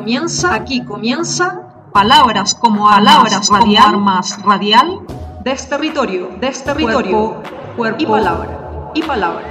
comienza, 0.00 0.54
aquí 0.54 0.82
comienza 0.82 1.60
palabras 1.92 2.54
como 2.54 2.88
palabras 2.88 3.48
como 3.50 3.60
radial, 3.60 3.88
armas 3.88 4.42
radial, 4.42 5.00
desterritorio, 5.44 6.28
este 6.28 6.46
desterritorio, 6.46 7.42
este 7.42 7.76
cuerpo 7.76 8.02
y 8.02 8.06
palabra, 8.06 8.92
y 8.94 9.02
palabra. 9.02 9.49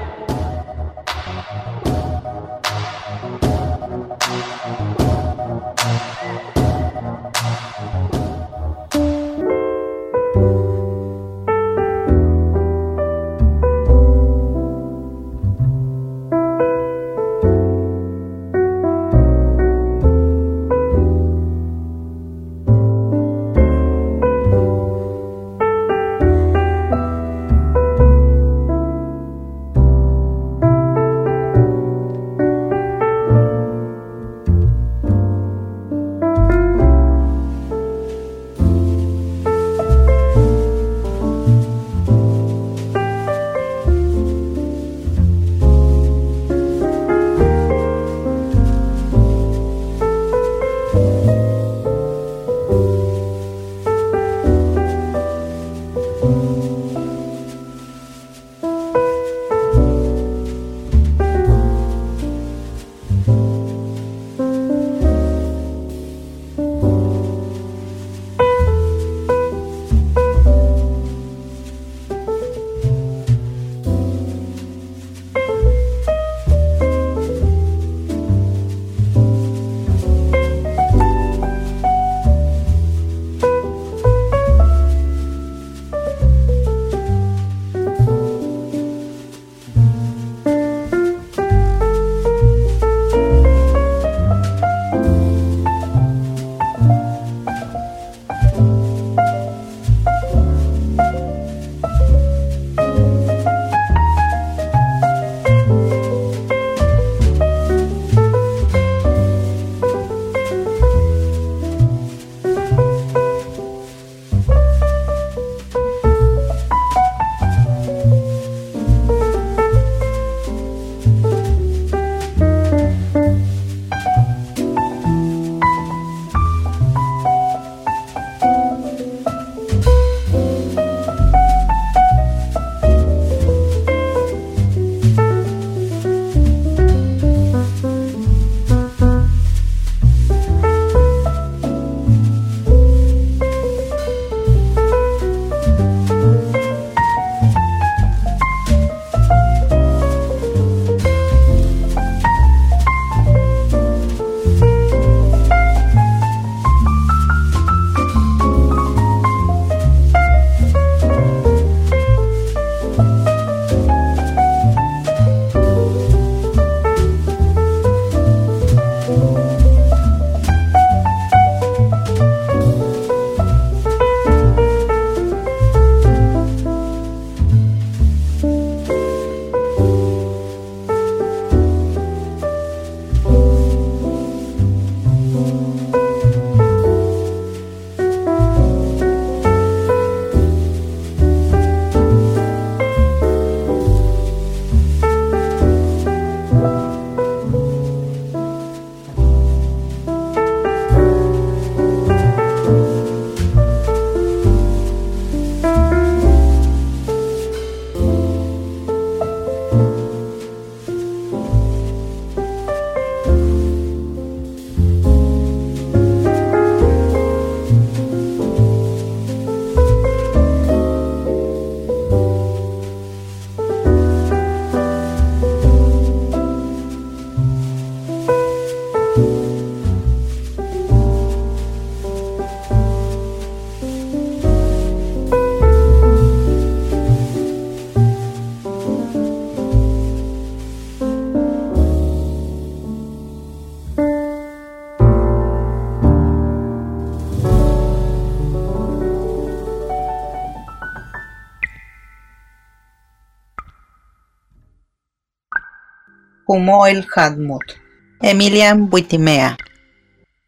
Humoel 256.49 257.05
Hadmut. 257.15 257.77
Emilian 258.21 258.87
Buitimea. 258.89 259.57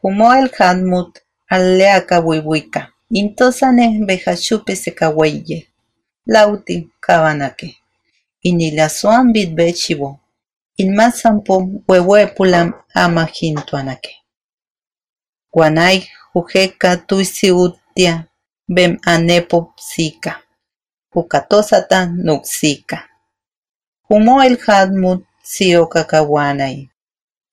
Humoel 0.01 0.49
Hadmut 0.57 1.19
Aleaka 1.47 2.19
Wiwika. 2.19 2.87
Intosane 3.11 4.05
Bejachupe 4.05 4.75
Sekaweye. 4.75 5.67
Lauti 6.25 6.89
Kabanake. 6.99 7.77
Inilasuan 8.43 9.31
Bitbechibo. 9.33 10.19
Inmasampom 10.77 11.83
Wewepulam 11.87 12.73
Amajintuanake. 12.93 14.15
Guanay 15.53 16.03
Jujeka 16.35 16.97
Tuisiutia. 16.97 18.25
Bem 18.67 18.97
Anepo 19.05 19.61
Psika. 19.75 20.39
Jukatosata 21.15 22.05
Nuxika. 22.05 23.09
Humo 24.09 24.43
el 24.43 24.57
Hadmut 24.57 25.25
Sio 25.51 25.89
Kakawanay. 25.89 26.87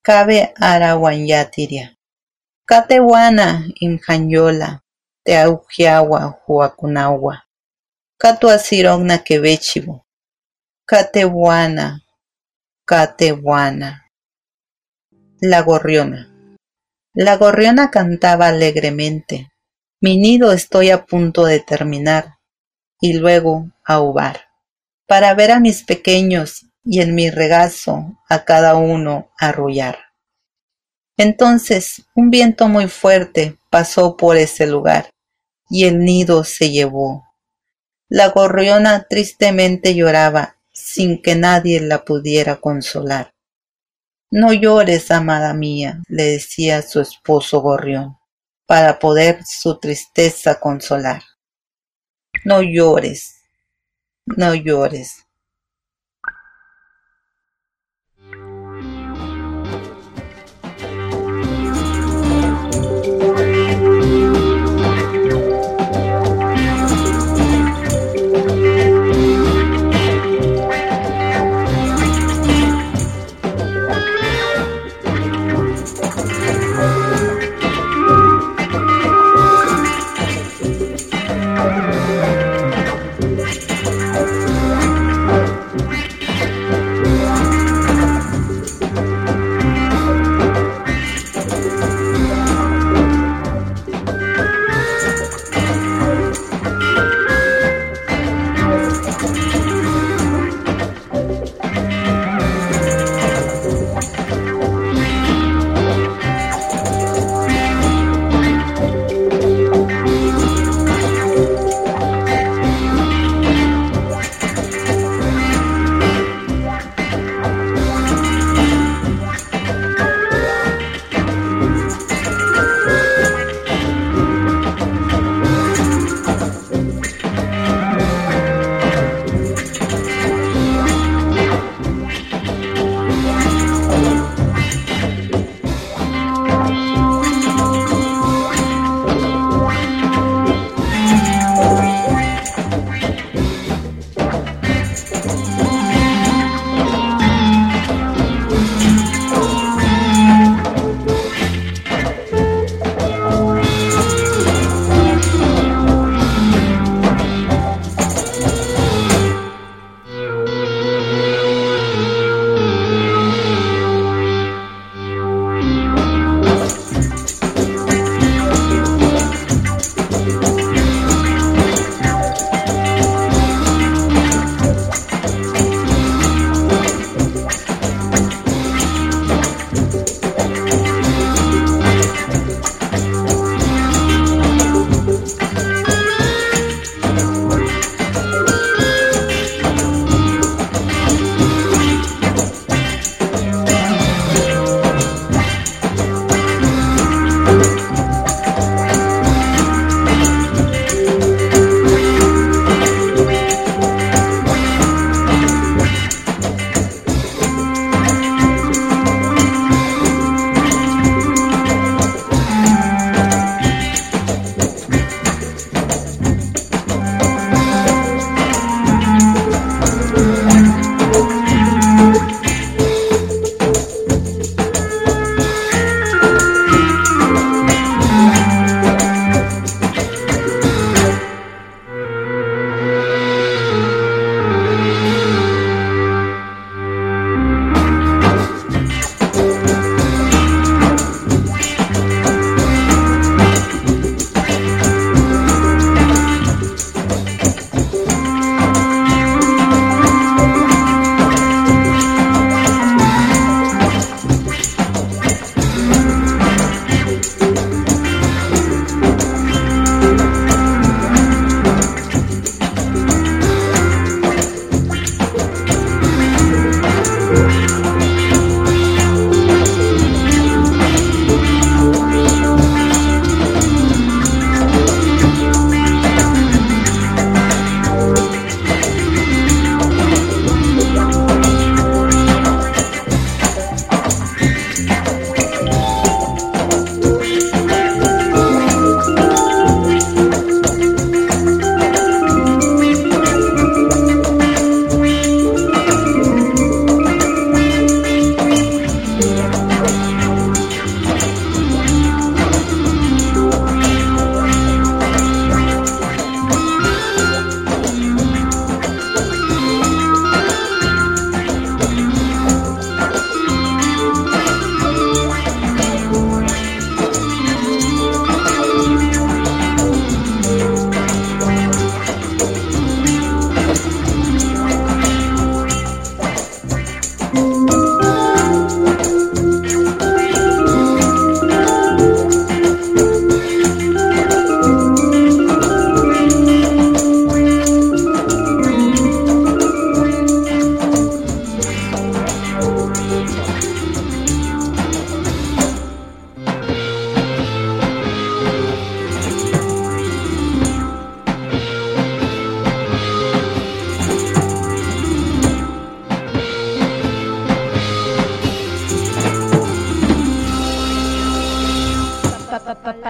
Cabe 0.01 0.53
Arawanyatiria. 0.55 1.97
Katewana 2.65 3.67
Injanyola. 3.81 4.79
Te 5.25 5.37
Aujiawa 5.37 6.39
Huacunawa. 6.45 7.43
Katuasirogna 8.17 9.17
Quebechivo. 9.17 10.05
Catewana. 10.85 11.99
Catewana. 12.85 13.89
La 15.41 15.61
gorriona. 15.61 16.21
La 17.15 17.35
gorriona 17.35 17.91
cantaba 17.91 18.47
alegremente. 18.47 19.51
Mi 19.99 20.15
nido 20.15 20.53
estoy 20.53 20.89
a 20.91 21.05
punto 21.05 21.43
de 21.43 21.59
terminar. 21.59 22.37
Y 23.01 23.19
luego 23.19 23.67
ahubar. 23.83 24.47
Para 25.05 25.33
ver 25.33 25.51
a 25.51 25.59
mis 25.59 25.83
pequeños 25.83 26.68
y 26.91 27.01
en 27.01 27.13
mi 27.13 27.29
regazo 27.29 28.17
a 28.27 28.45
cada 28.45 28.75
uno 28.75 29.29
arrullar. 29.37 29.99
Entonces 31.17 32.01
un 32.15 32.31
viento 32.31 32.67
muy 32.67 32.87
fuerte 32.87 33.59
pasó 33.69 34.17
por 34.17 34.37
ese 34.37 34.65
lugar 34.65 35.11
y 35.69 35.85
el 35.85 35.99
nido 35.99 36.43
se 36.43 36.71
llevó. 36.71 37.27
La 38.07 38.29
gorriona 38.29 39.05
tristemente 39.07 39.93
lloraba 39.93 40.55
sin 40.73 41.21
que 41.21 41.35
nadie 41.35 41.79
la 41.79 42.03
pudiera 42.03 42.55
consolar. 42.55 43.35
No 44.31 44.51
llores, 44.51 45.11
amada 45.11 45.53
mía, 45.53 46.01
le 46.07 46.23
decía 46.23 46.81
su 46.81 47.01
esposo 47.01 47.61
gorrión, 47.61 48.17
para 48.65 48.97
poder 48.97 49.43
su 49.45 49.79
tristeza 49.79 50.59
consolar. 50.59 51.21
No 52.45 52.63
llores, 52.63 53.41
no 54.25 54.55
llores. 54.55 55.28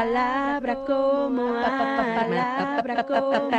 palabra 0.10 0.76
como 0.88 1.54
palabra 1.54 3.06
como 3.06 3.50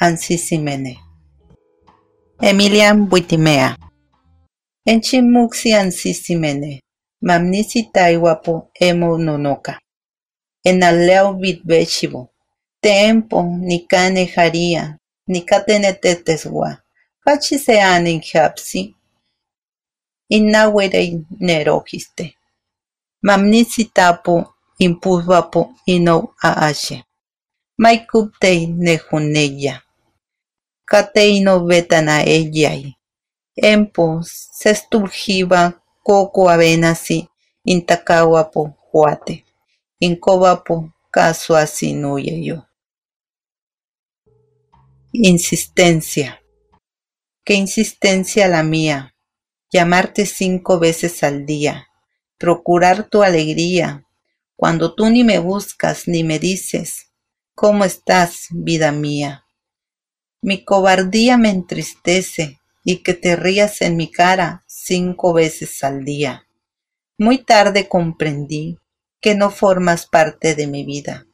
Ansisimene. 0.00 0.98
Emilian 2.40 3.06
Buitimea. 3.08 3.76
Enchimuxi 4.86 5.72
Ansisimene. 5.72 6.80
Mamnisi 7.22 7.82
Taiwapo 7.92 8.70
Emo 8.80 9.18
Nonoka. 9.18 9.78
Enaleo 10.64 11.32
Bitbechibo. 11.34 12.30
Tempo 12.80 13.42
Nicane 13.42 14.26
Jaria. 14.26 14.98
Nicatene 15.28 15.92
Teteswa. 15.92 16.82
Hachisean 17.24 18.06
Injapsi. 18.06 18.94
Inahuere 20.28 21.20
Nerojiste. 21.40 22.34
Mamnisi 23.22 23.84
Tapo 23.84 24.54
Impulvapo 24.78 25.74
Inou 25.86 26.34
Aache. 26.42 27.04
Maikuptei 27.78 28.66
Nejuneya 28.66 29.83
kateino 30.94 31.54
betanae 31.68 32.50
yai. 32.52 32.96
Empo, 33.56 34.22
sesturjiba, 34.60 35.82
coco 36.04 36.48
avenasi, 36.48 37.28
intacahuapo, 37.64 38.62
juate. 38.92 39.44
Incobapo, 39.98 40.92
casuasinuye 41.10 42.44
yo. 42.44 42.66
Insistencia. 45.12 46.40
Qué 47.44 47.54
insistencia 47.54 48.46
la 48.46 48.62
mía. 48.62 49.16
Llamarte 49.72 50.26
cinco 50.26 50.78
veces 50.78 51.24
al 51.24 51.44
día. 51.44 51.88
Procurar 52.38 53.08
tu 53.08 53.24
alegría. 53.24 54.06
Cuando 54.54 54.94
tú 54.94 55.10
ni 55.10 55.24
me 55.24 55.40
buscas 55.40 56.06
ni 56.06 56.22
me 56.22 56.38
dices, 56.38 57.10
¿cómo 57.56 57.84
estás, 57.84 58.46
vida 58.52 58.92
mía? 58.92 59.43
Mi 60.46 60.62
cobardía 60.62 61.38
me 61.38 61.48
entristece 61.48 62.60
y 62.84 62.98
que 62.98 63.14
te 63.14 63.34
rías 63.34 63.80
en 63.80 63.96
mi 63.96 64.10
cara 64.10 64.62
cinco 64.66 65.32
veces 65.32 65.82
al 65.82 66.04
día. 66.04 66.46
Muy 67.16 67.38
tarde 67.38 67.88
comprendí 67.88 68.78
que 69.22 69.34
no 69.34 69.48
formas 69.48 70.04
parte 70.04 70.54
de 70.54 70.66
mi 70.66 70.84
vida. 70.84 71.26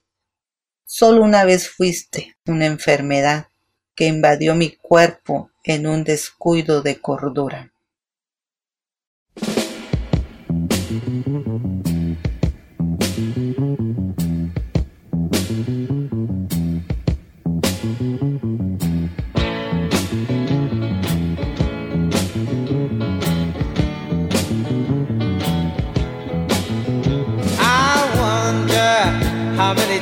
Solo 0.84 1.22
una 1.22 1.42
vez 1.42 1.68
fuiste 1.68 2.36
una 2.46 2.66
enfermedad 2.66 3.48
que 3.96 4.06
invadió 4.06 4.54
mi 4.54 4.76
cuerpo 4.76 5.50
en 5.64 5.88
un 5.88 6.04
descuido 6.04 6.80
de 6.80 7.00
cordura. 7.00 7.69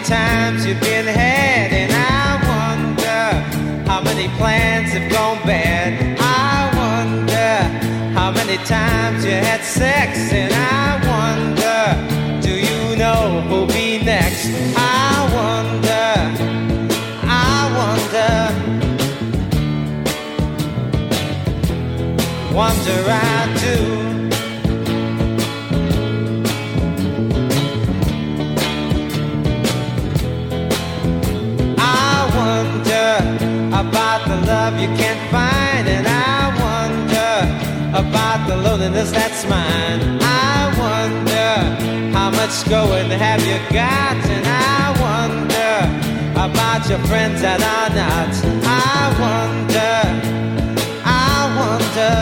Times 0.08 0.64
you've 0.64 0.80
been 0.80 1.04
had, 1.04 1.70
and 1.70 1.92
I 1.92 2.40
wonder 2.48 3.26
how 3.90 4.00
many 4.00 4.28
plans 4.38 4.92
have 4.92 5.12
gone 5.12 5.36
bad. 5.44 6.16
I 6.18 6.70
wonder 6.80 7.52
how 8.18 8.30
many 8.30 8.56
times 8.64 9.22
you 9.22 9.32
had 9.32 9.60
sex, 9.60 10.32
and 10.32 10.50
I 10.54 10.96
wonder, 11.12 12.40
do 12.40 12.54
you 12.56 12.96
know 12.96 13.42
who'll 13.48 13.66
be 13.66 14.02
next? 14.02 14.48
I 14.78 15.28
wonder, 15.36 16.08
I 17.28 17.68
wonder, 17.76 18.32
wonder 22.56 23.10
I 23.10 23.58
do. 23.60 23.97
Love 34.70 34.80
you 34.80 34.88
can't 34.98 35.30
find, 35.30 35.88
and 35.88 36.06
I 36.06 36.52
wonder 36.66 37.36
about 38.02 38.46
the 38.48 38.56
loneliness 38.56 39.10
that's 39.10 39.44
mine. 39.46 40.18
I 40.20 40.68
wonder 40.84 41.52
how 42.12 42.30
much 42.30 42.68
going 42.68 43.08
have 43.10 43.40
you 43.46 43.58
got, 43.72 44.16
and 44.34 44.46
I 44.46 44.92
wonder 45.06 45.74
about 46.34 46.86
your 46.90 46.98
friends 47.08 47.40
that 47.40 47.60
are 47.76 47.90
not. 48.02 48.34
I 48.66 49.08
wonder, 49.24 49.96
I 51.02 51.38
wonder, 51.60 52.16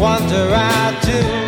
wonder 0.00 0.54
I 0.54 1.00
do. 1.02 1.47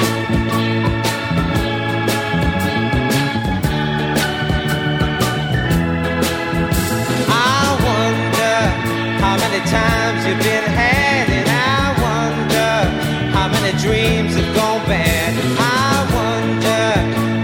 I 10.23 11.97
wonder 12.05 12.69
how 13.35 13.47
many 13.49 13.71
dreams 13.81 14.35
have 14.35 14.55
gone 14.55 14.85
bad. 14.85 15.33
I 15.57 16.05
wonder 16.13 16.93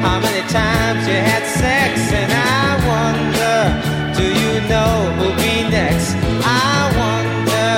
how 0.06 0.20
many 0.20 0.48
times 0.48 1.08
you 1.08 1.16
had 1.16 1.44
sex, 1.48 2.12
and 2.14 2.32
I 2.32 2.78
wonder, 2.92 3.82
do 4.16 4.24
you 4.28 4.62
know 4.70 5.12
who'll 5.18 5.36
be 5.38 5.64
next? 5.70 6.14
I 6.46 6.92
wonder, 7.02 7.74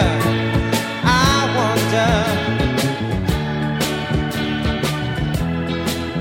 I 1.06 1.48
wonder, 1.60 2.12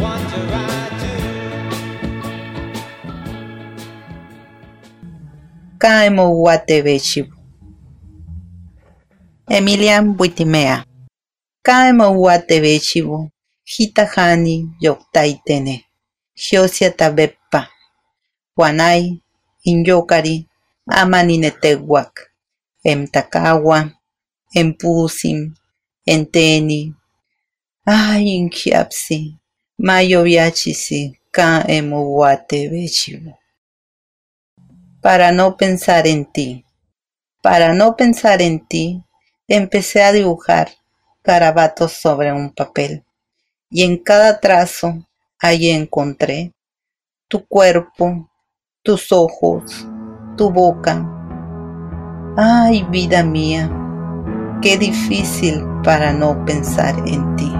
wonder 0.00 0.54
I 0.54 0.56
do. 1.00 1.12
Emilian 9.50 10.12
Buitimea. 10.16 10.84
Kaema 11.62 12.10
uate 12.10 12.60
bechibu, 12.60 13.30
hitahani 13.64 14.68
yoktaitene, 14.80 15.84
Josia 16.36 16.90
tabepa, 16.90 17.68
Juanay, 18.56 19.02
inyokari, 19.62 20.46
amaninetewak, 20.86 22.30
emtakawa, 22.84 23.90
empusim, 24.54 25.54
enteni, 26.06 26.94
ay 27.86 28.24
inkiapsi, 28.36 29.36
mayo 29.78 30.22
viachisi, 30.24 31.20
ka 31.30 31.64
emuate 31.68 32.68
bechibu. 32.68 33.32
Para 35.02 35.32
no 35.32 35.56
pensar 35.56 36.06
en 36.06 36.24
ti, 36.32 36.64
para 37.42 37.74
no 37.74 37.96
pensar 37.96 38.42
en 38.42 38.66
ti, 38.68 39.02
empecé 39.48 40.02
a 40.02 40.12
dibujar 40.12 40.68
garabatos 41.24 41.92
sobre 41.92 42.32
un 42.32 42.50
papel 42.50 43.04
y 43.70 43.82
en 43.82 43.96
cada 43.96 44.38
trazo 44.40 45.06
allí 45.38 45.70
encontré 45.70 46.52
tu 47.28 47.46
cuerpo, 47.46 48.30
tus 48.82 49.12
ojos, 49.12 49.86
tu 50.36 50.50
boca. 50.50 51.04
Ay, 52.36 52.86
vida 52.90 53.22
mía, 53.22 53.70
qué 54.62 54.78
difícil 54.78 55.64
para 55.82 56.12
no 56.12 56.44
pensar 56.44 56.96
en 57.06 57.36
ti. 57.36 57.52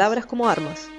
Palabras 0.00 0.24
como 0.24 0.48
armas, 0.48 0.89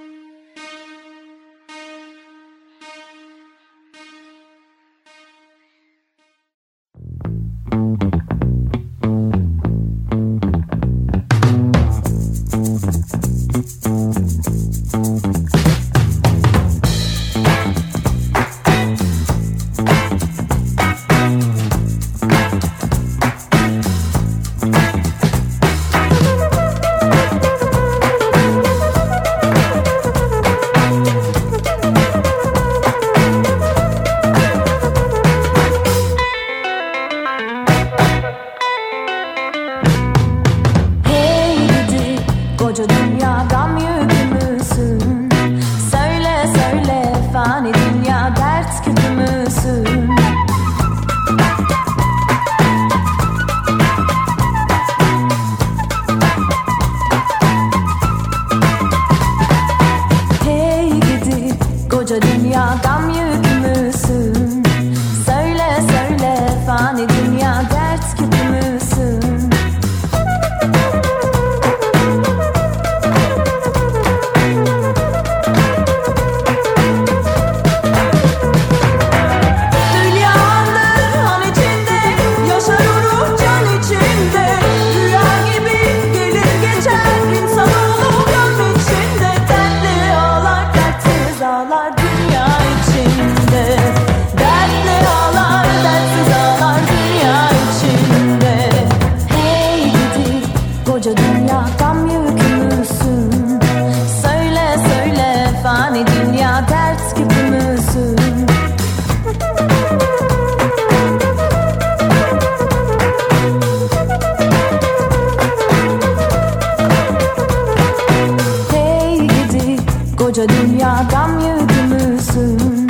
koca 120.32 120.50
dünya 120.50 121.08
gam 121.12 121.40
yükümüzsün 121.40 122.88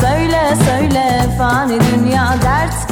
Söyle 0.00 0.56
söyle 0.66 1.26
fani 1.38 1.78
dünya 1.80 2.34
dert 2.42 2.89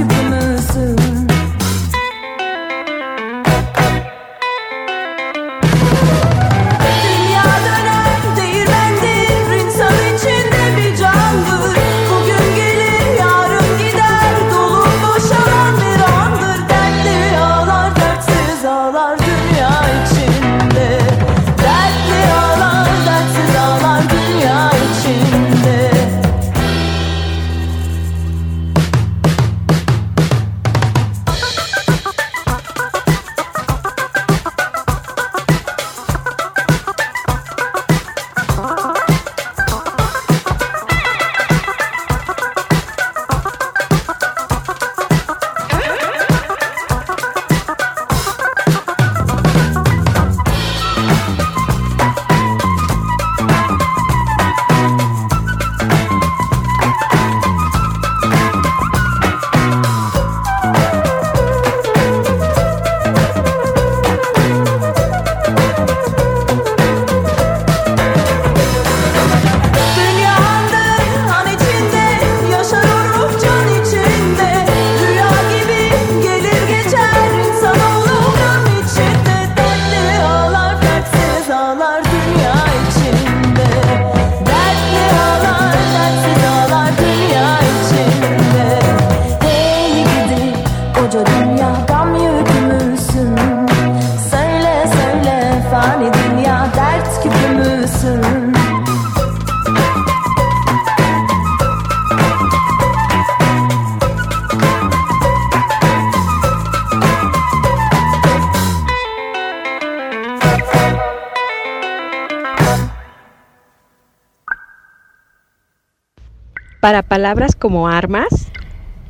palabras 117.18 117.56
como 117.56 117.88
armas, 117.88 118.28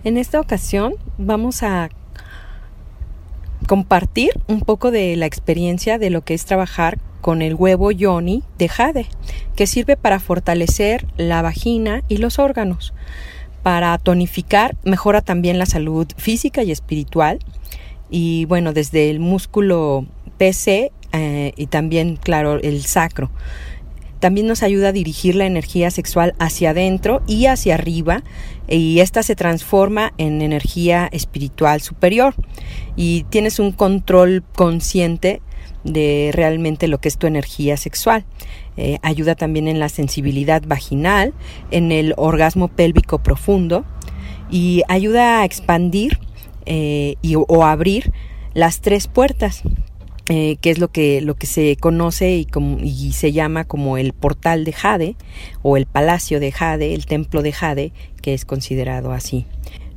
en 0.02 0.16
esta 0.16 0.40
ocasión 0.40 0.94
vamos 1.18 1.62
a 1.62 1.90
compartir 3.66 4.30
un 4.46 4.62
poco 4.62 4.90
de 4.90 5.14
la 5.16 5.26
experiencia 5.26 5.98
de 5.98 6.09
lo 6.09 6.22
que 6.22 6.32
es 6.32 6.46
trabajar 6.46 6.98
con 7.20 7.42
el 7.42 7.54
huevo 7.54 7.90
yoni 7.90 8.44
de 8.56 8.70
jade, 8.70 9.06
que 9.56 9.66
sirve 9.66 9.98
para 9.98 10.20
fortalecer 10.20 11.06
la 11.18 11.42
vagina 11.42 12.02
y 12.09 12.16
los 12.16 12.38
órganos. 12.38 12.94
Para 13.62 13.98
tonificar, 13.98 14.74
mejora 14.84 15.20
también 15.20 15.59
la 15.59 15.66
salud 15.66 16.06
física 16.16 16.62
y 16.62 16.72
espiritual. 16.72 17.40
Y 18.09 18.46
bueno, 18.46 18.72
desde 18.72 19.11
el 19.11 19.20
músculo 19.20 20.06
PC 20.38 20.92
eh, 21.12 21.52
y 21.56 21.66
también, 21.66 22.16
claro, 22.16 22.54
el 22.54 22.82
sacro. 22.86 23.30
También 24.20 24.46
nos 24.46 24.62
ayuda 24.62 24.88
a 24.88 24.92
dirigir 24.92 25.34
la 25.34 25.46
energía 25.46 25.90
sexual 25.90 26.34
hacia 26.38 26.70
adentro 26.70 27.22
y 27.26 27.46
hacia 27.46 27.74
arriba 27.74 28.22
y 28.68 29.00
esta 29.00 29.22
se 29.22 29.36
transforma 29.36 30.12
en 30.18 30.42
energía 30.42 31.08
espiritual 31.12 31.80
superior 31.80 32.34
y 32.96 33.24
tienes 33.30 33.58
un 33.58 33.72
control 33.72 34.42
consciente 34.54 35.40
de 35.84 36.30
realmente 36.32 36.88
lo 36.88 37.00
que 37.00 37.08
es 37.08 37.18
tu 37.18 37.26
energía 37.26 37.76
sexual. 37.76 38.24
Eh, 38.76 38.98
ayuda 39.02 39.34
también 39.34 39.68
en 39.68 39.78
la 39.78 39.88
sensibilidad 39.88 40.62
vaginal, 40.66 41.32
en 41.70 41.92
el 41.92 42.14
orgasmo 42.16 42.68
pélvico 42.68 43.22
profundo 43.22 43.84
y 44.50 44.82
ayuda 44.88 45.40
a 45.40 45.44
expandir 45.44 46.18
eh, 46.66 47.16
y, 47.22 47.36
o 47.36 47.64
abrir 47.64 48.12
las 48.54 48.80
tres 48.80 49.06
puertas 49.06 49.62
eh, 50.29 50.59
que 50.61 50.70
es 50.70 50.79
lo 50.79 50.89
que, 50.89 51.20
lo 51.20 51.35
que 51.35 51.47
se 51.47 51.76
conoce 51.76 52.37
y, 52.37 52.45
como, 52.45 52.79
y 52.81 53.12
se 53.12 53.33
llama 53.33 53.64
como 53.64 53.97
el 53.97 54.12
portal 54.12 54.64
de 54.64 54.72
Jade 54.72 55.16
o 55.62 55.76
el 55.76 55.87
palacio 55.87 56.41
de 56.41 56.53
Jade, 56.53 56.95
el 56.95 57.07
templo 57.07 57.43
de 57.43 57.53
Jade, 57.53 57.93
que 58.20 58.35
es 58.35 58.45
considerado 58.45 59.12
así 59.12 59.47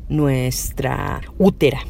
nuestra 0.10 1.22
útera. 1.38 1.82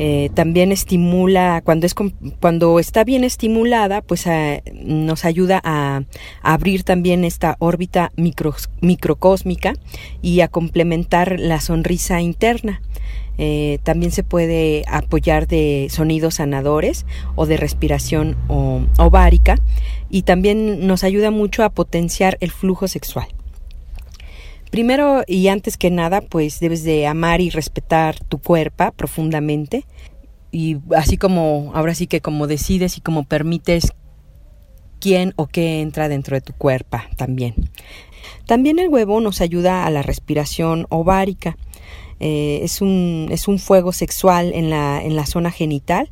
Eh, 0.00 0.30
también 0.32 0.70
estimula, 0.70 1.60
cuando, 1.64 1.84
es, 1.84 1.94
cuando 2.40 2.78
está 2.78 3.02
bien 3.02 3.24
estimulada, 3.24 4.00
pues 4.00 4.28
eh, 4.28 4.62
nos 4.72 5.24
ayuda 5.24 5.60
a, 5.64 6.02
abrir 6.40 6.84
también 6.84 7.24
esta 7.24 7.56
órbita 7.58 8.12
microcósmica 8.16 9.72
y 10.22 10.40
a 10.40 10.48
complementar 10.48 11.40
la 11.40 11.60
sonrisa 11.60 12.20
interna. 12.20 12.80
Eh, 13.38 13.78
también 13.84 14.10
se 14.10 14.24
puede 14.24 14.84
apoyar 14.88 15.46
de 15.46 15.86
sonidos 15.90 16.34
sanadores 16.34 17.06
o 17.36 17.46
de 17.46 17.56
respiración 17.56 18.36
ovárica 18.48 19.54
y 20.10 20.22
también 20.22 20.86
nos 20.88 21.04
ayuda 21.04 21.30
mucho 21.30 21.62
a 21.62 21.70
potenciar 21.70 22.36
el 22.40 22.50
flujo 22.50 22.88
sexual. 22.88 23.28
Primero 24.70 25.22
y 25.26 25.48
antes 25.48 25.76
que 25.76 25.90
nada, 25.90 26.20
pues 26.20 26.60
debes 26.60 26.82
de 26.82 27.06
amar 27.06 27.40
y 27.40 27.48
respetar 27.48 28.18
tu 28.24 28.38
cuerpo 28.38 28.92
profundamente 28.92 29.86
y 30.50 30.78
así 30.96 31.16
como 31.16 31.70
ahora 31.74 31.94
sí 31.94 32.06
que 32.06 32.20
como 32.20 32.46
decides 32.46 32.98
y 32.98 33.00
como 33.00 33.24
permites 33.24 33.92
quién 35.00 35.32
o 35.36 35.46
qué 35.46 35.80
entra 35.80 36.08
dentro 36.08 36.36
de 36.36 36.40
tu 36.40 36.52
cuerpo 36.52 36.98
también. 37.16 37.54
También 38.46 38.78
el 38.78 38.88
huevo 38.88 39.20
nos 39.20 39.40
ayuda 39.40 39.86
a 39.86 39.90
la 39.90 40.02
respiración 40.02 40.86
ovárica 40.90 41.56
eh, 42.20 42.60
es, 42.62 42.80
un, 42.80 43.28
es 43.30 43.48
un 43.48 43.58
fuego 43.58 43.92
sexual 43.92 44.52
en 44.54 44.70
la, 44.70 45.02
en 45.02 45.16
la 45.16 45.26
zona 45.26 45.50
genital 45.50 46.10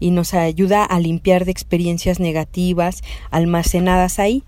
y 0.00 0.10
nos 0.10 0.34
ayuda 0.34 0.84
a 0.84 1.00
limpiar 1.00 1.44
de 1.44 1.50
experiencias 1.50 2.20
negativas 2.20 3.02
almacenadas 3.30 4.18
ahí. 4.18 4.42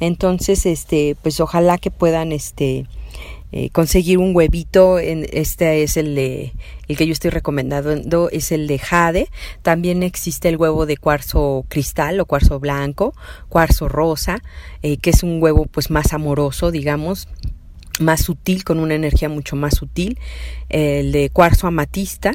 Entonces, 0.00 0.66
este, 0.66 1.16
pues 1.22 1.40
ojalá 1.40 1.78
que 1.78 1.90
puedan, 1.90 2.32
este, 2.32 2.86
eh, 3.54 3.68
conseguir 3.68 4.16
un 4.16 4.34
huevito. 4.34 4.98
En, 4.98 5.26
este 5.30 5.82
es 5.82 5.98
el 5.98 6.14
de, 6.14 6.54
el 6.88 6.96
que 6.96 7.06
yo 7.06 7.12
estoy 7.12 7.30
recomendando, 7.30 8.30
es 8.30 8.50
el 8.50 8.66
de 8.66 8.78
jade. 8.78 9.28
También 9.60 10.02
existe 10.02 10.48
el 10.48 10.56
huevo 10.56 10.86
de 10.86 10.96
cuarzo 10.96 11.64
cristal 11.68 12.18
o 12.18 12.26
cuarzo 12.26 12.58
blanco, 12.58 13.14
cuarzo 13.50 13.88
rosa, 13.88 14.42
eh, 14.82 14.96
que 14.96 15.10
es 15.10 15.22
un 15.22 15.42
huevo 15.42 15.66
pues 15.66 15.90
más 15.90 16.14
amoroso, 16.14 16.70
digamos 16.70 17.28
más 18.00 18.22
sutil, 18.22 18.64
con 18.64 18.78
una 18.78 18.94
energía 18.94 19.28
mucho 19.28 19.56
más 19.56 19.74
sutil, 19.74 20.18
el 20.68 21.12
de 21.12 21.30
cuarzo 21.30 21.66
amatista 21.66 22.34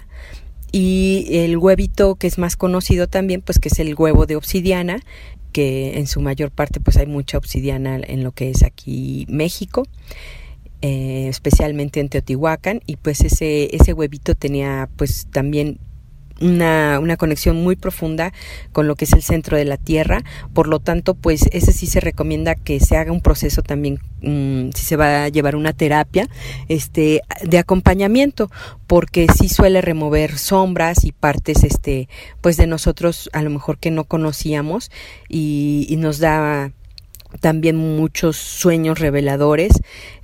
y 0.72 1.28
el 1.32 1.58
huevito 1.58 2.16
que 2.16 2.28
es 2.28 2.38
más 2.38 2.55
conocido 2.55 3.08
también, 3.08 3.41
pues 3.41 3.60
que 3.60 3.70
es 3.70 3.80
el 3.80 3.95
huevo 3.95 4.26
de 4.26 4.36
obsidiana, 4.36 5.01
que 5.51 5.97
en 5.97 6.08
su 6.08 6.22
mayor 6.22 6.51
parte 6.51 6.80
pues 6.80 6.97
hay 6.97 7.08
mucha 7.08 7.38
obsidiana 7.38 7.99
en 8.03 8.24
lo 8.24 8.32
que 8.32 8.49
es 8.49 8.64
aquí 8.64 9.26
México. 9.30 9.84
Eh, 10.84 11.28
especialmente 11.28 11.99
en 11.99 12.08
Teotihuacán 12.08 12.82
y 12.86 12.97
pues 12.97 13.22
ese, 13.22 13.76
ese 13.76 13.93
huevito 13.93 14.36
tenía 14.36 14.88
pues 14.95 15.26
también 15.32 15.80
una, 16.41 16.99
una, 16.99 17.17
conexión 17.17 17.61
muy 17.61 17.75
profunda 17.75 18.33
con 18.71 18.88
lo 18.88 18.95
que 18.95 19.05
es 19.05 19.13
el 19.13 19.23
centro 19.23 19.57
de 19.57 19.65
la 19.65 19.77
Tierra. 19.77 20.23
Por 20.53 20.67
lo 20.67 20.79
tanto, 20.79 21.13
pues 21.13 21.43
ese 21.51 21.73
sí 21.73 21.88
se 21.88 21.99
recomienda 21.99 22.55
que 22.55 22.79
se 22.79 22.97
haga 22.97 23.11
un 23.11 23.21
proceso 23.21 23.61
también, 23.61 23.99
mm, 24.21 24.71
si 24.73 24.85
se 24.85 24.95
va 24.95 25.23
a 25.23 25.29
llevar 25.29 25.55
una 25.55 25.73
terapia, 25.73 26.27
este, 26.67 27.21
de 27.43 27.57
acompañamiento, 27.57 28.49
porque 28.88 29.27
sí 29.38 29.49
suele 29.49 29.81
remover 29.81 30.38
sombras 30.38 31.03
y 31.03 31.11
partes, 31.11 31.63
este, 31.63 32.09
pues 32.41 32.57
de 32.57 32.67
nosotros 32.67 33.29
a 33.33 33.41
lo 33.41 33.49
mejor 33.49 33.77
que 33.79 33.91
no 33.91 34.05
conocíamos 34.05 34.91
y, 35.27 35.85
y 35.89 35.97
nos 35.97 36.19
da 36.19 36.71
también 37.38 37.75
muchos 37.75 38.38
sueños 38.38 38.99
reveladores, 38.99 39.71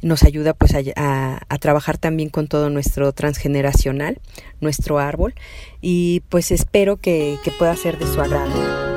nos 0.01 0.23
ayuda 0.23 0.53
pues 0.53 0.73
a, 0.95 1.39
trabajar 1.59 1.97
también 1.97 2.29
con 2.29 2.47
todo 2.47 2.69
nuestro 2.69 3.13
transgeneracional, 3.13 4.19
nuestro 4.59 4.99
árbol 4.99 5.33
y 5.81 6.21
pues 6.29 6.51
espero 6.51 6.97
que, 6.97 7.37
que 7.43 7.51
pueda 7.51 7.75
ser 7.75 7.97
de 7.97 8.05
su 8.05 8.19
agrado. 8.21 8.92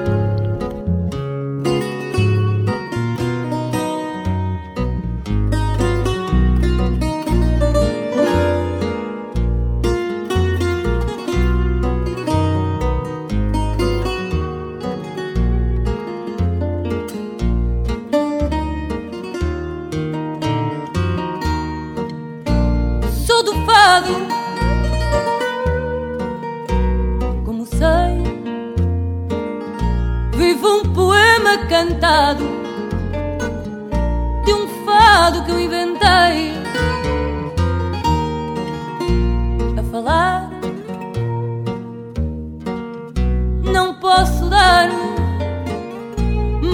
Cantado 31.69 32.45
de 34.45 34.53
um 34.53 34.69
fado 34.85 35.45
que 35.45 35.51
eu 35.51 35.61
inventei 35.61 36.55
a 39.79 39.83
falar. 39.91 40.51
Não 43.63 43.95
posso 43.95 44.49
dar, 44.49 44.89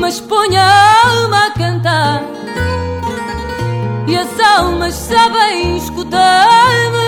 mas 0.01 0.21
ponho 0.21 0.59
a 0.59 1.09
alma 1.09 1.47
a 1.47 1.51
cantar 1.51 2.23
e 4.07 4.17
as 4.17 4.39
almas 4.39 4.95
sabem 4.95 5.79
escutar-me. 5.79 7.02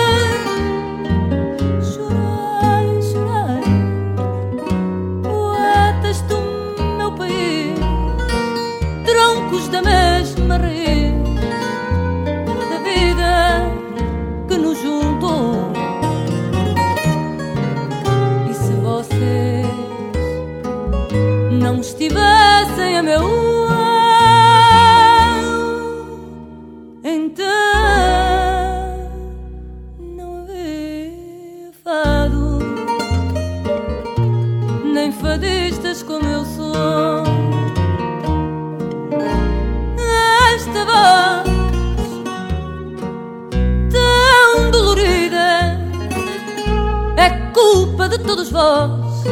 Vós, 48.55 49.23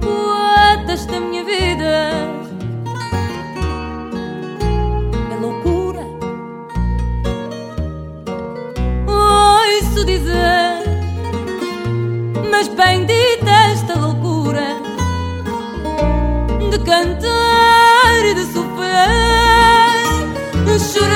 poetas 0.00 1.06
da 1.06 1.20
minha 1.20 1.44
vida. 1.44 2.10
É 5.30 5.36
loucura, 5.40 6.04
ouço 9.06 10.04
dizer, 10.04 10.82
mas 12.50 12.66
bendita 12.66 13.50
esta 13.72 13.94
loucura 13.94 14.66
de 16.70 16.78
cantar 16.80 18.24
e 18.24 18.34
de 18.34 18.44
sofrer, 18.46 19.06
de 20.66 20.76
chorar, 20.80 21.11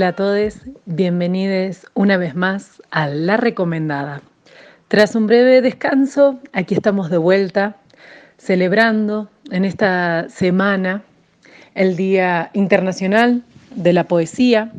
Hola 0.00 0.08
a 0.08 0.12
todos, 0.14 0.54
bienvenidos 0.86 1.86
una 1.92 2.16
vez 2.16 2.34
más 2.34 2.80
a 2.90 3.06
La 3.08 3.36
Recomendada. 3.36 4.22
Tras 4.88 5.14
un 5.14 5.26
breve 5.26 5.60
descanso, 5.60 6.40
aquí 6.54 6.72
estamos 6.72 7.10
de 7.10 7.18
vuelta 7.18 7.76
celebrando 8.38 9.28
en 9.50 9.66
esta 9.66 10.26
semana 10.30 11.02
el 11.74 11.96
Día 11.96 12.48
Internacional 12.54 13.42
de 13.74 13.92
la 13.92 14.04
Poesía, 14.04 14.72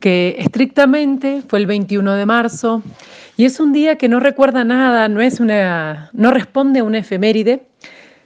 que 0.00 0.36
estrictamente 0.38 1.42
fue 1.48 1.58
el 1.60 1.66
21 1.66 2.14
de 2.14 2.26
marzo 2.26 2.82
y 3.38 3.46
es 3.46 3.58
un 3.58 3.72
día 3.72 3.96
que 3.96 4.10
no 4.10 4.20
recuerda 4.20 4.64
nada, 4.64 5.08
no 5.08 5.22
es 5.22 5.40
una 5.40 6.10
no 6.12 6.30
responde 6.30 6.80
a 6.80 6.84
una 6.84 6.98
efeméride, 6.98 7.62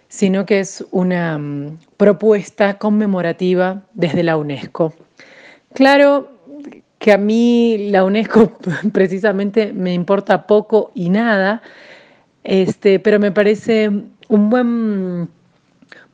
sino 0.09 0.45
que 0.45 0.59
es 0.59 0.85
una 0.91 1.39
mm, 1.39 1.79
propuesta 1.97 2.79
conmemorativa 2.79 3.85
desde 3.95 4.25
la 4.25 4.37
UNESCO. 4.37 4.93
Claro 5.77 6.31
que 6.99 7.13
a 7.13 7.19
mí 7.19 7.91
la 7.91 8.03
UNESCO 8.03 8.57
precisamente 8.95 9.75
me 9.75 9.93
importa 9.93 10.47
poco 10.47 10.91
y 10.95 11.11
nada, 11.11 11.61
este, 12.45 12.99
pero 12.99 13.21
me 13.21 13.31
parece 13.31 13.91
un 14.29 14.49
buen 14.49 15.29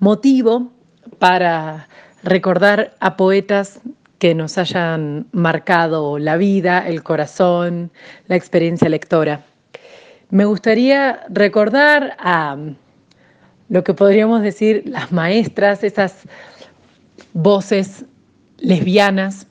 motivo 0.01 0.73
para 1.21 1.87
recordar 2.25 2.97
a 2.99 3.17
poetas 3.17 3.81
que 4.19 4.35
nos 4.35 4.59
hayan 4.59 5.29
marcado 5.31 6.19
la 6.19 6.37
vida, 6.37 6.85
el 6.89 7.05
corazón, 7.05 7.93
la 8.27 8.35
experiencia 8.35 8.89
lectora. 8.89 9.45
Me 10.31 10.45
gustaría 10.45 11.21
recordar 11.29 12.17
a 12.19 12.57
lo 13.69 13.85
que 13.85 13.95
podríamos 13.95 14.43
decir 14.43 14.83
las 14.87 15.13
maestras, 15.13 15.85
esas 15.85 16.27
voces 17.33 18.07
lesbianas, 18.59 19.47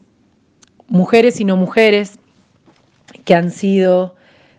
mujeres 0.91 1.39
y 1.39 1.45
no 1.45 1.55
mujeres, 1.55 2.19
que 3.25 3.33
han 3.33 3.49
sido 3.49 4.15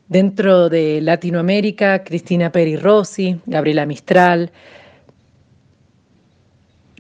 dentro 0.09 0.69
de 0.69 1.01
Latinoamérica, 1.01 2.03
Cristina 2.05 2.51
Peri 2.51 2.77
Rossi, 2.77 3.39
Gabriela 3.47 3.87
Mistral, 3.87 4.51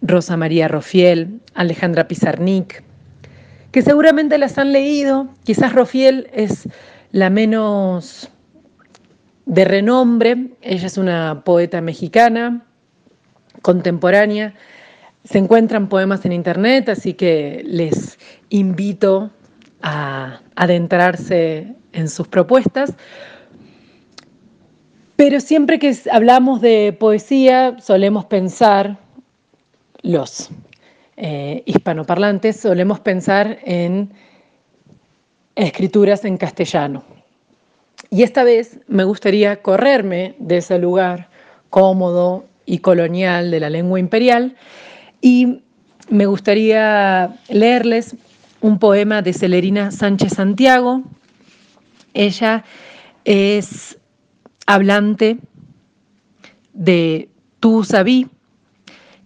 Rosa 0.02 0.36
María 0.36 0.68
Rofiel, 0.68 1.40
Alejandra 1.54 2.08
Pizarnik, 2.08 2.82
que 3.70 3.82
seguramente 3.82 4.36
las 4.36 4.58
han 4.58 4.72
leído, 4.72 5.28
quizás 5.44 5.72
Rofiel 5.72 6.28
es 6.32 6.68
la 7.10 7.30
menos 7.30 8.28
de 9.46 9.64
renombre, 9.64 10.48
ella 10.60 10.86
es 10.86 10.98
una 10.98 11.42
poeta 11.44 11.80
mexicana, 11.80 12.66
contemporánea, 13.62 14.54
se 15.24 15.38
encuentran 15.38 15.88
poemas 15.88 16.24
en 16.24 16.32
internet, 16.32 16.88
así 16.88 17.14
que 17.14 17.62
les 17.64 18.18
invito 18.48 19.30
a 19.82 20.40
adentrarse 20.56 21.74
en 21.92 22.08
sus 22.08 22.28
propuestas. 22.28 22.94
Pero 25.16 25.40
siempre 25.40 25.78
que 25.78 25.96
hablamos 26.10 26.60
de 26.60 26.96
poesía, 26.98 27.76
solemos 27.80 28.24
pensar, 28.24 28.98
los 30.02 30.50
eh, 31.16 31.62
hispanoparlantes, 31.66 32.56
solemos 32.56 32.98
pensar 32.98 33.58
en 33.62 34.10
escrituras 35.54 36.24
en 36.24 36.36
castellano. 36.38 37.04
Y 38.10 38.24
esta 38.24 38.42
vez 38.42 38.80
me 38.88 39.04
gustaría 39.04 39.62
correrme 39.62 40.34
de 40.38 40.56
ese 40.56 40.78
lugar 40.78 41.28
cómodo 41.70 42.44
y 42.66 42.78
colonial 42.78 43.50
de 43.50 43.60
la 43.60 43.70
lengua 43.70 44.00
imperial 44.00 44.56
y 45.22 45.62
me 46.10 46.26
gustaría 46.26 47.36
leerles 47.48 48.16
un 48.60 48.78
poema 48.78 49.22
de 49.22 49.32
Celerina 49.32 49.90
Sánchez 49.90 50.34
Santiago. 50.34 51.02
Ella 52.12 52.64
es 53.24 53.98
hablante 54.66 55.38
de 56.74 57.30
Tu 57.60 57.84
Sabí, 57.84 58.28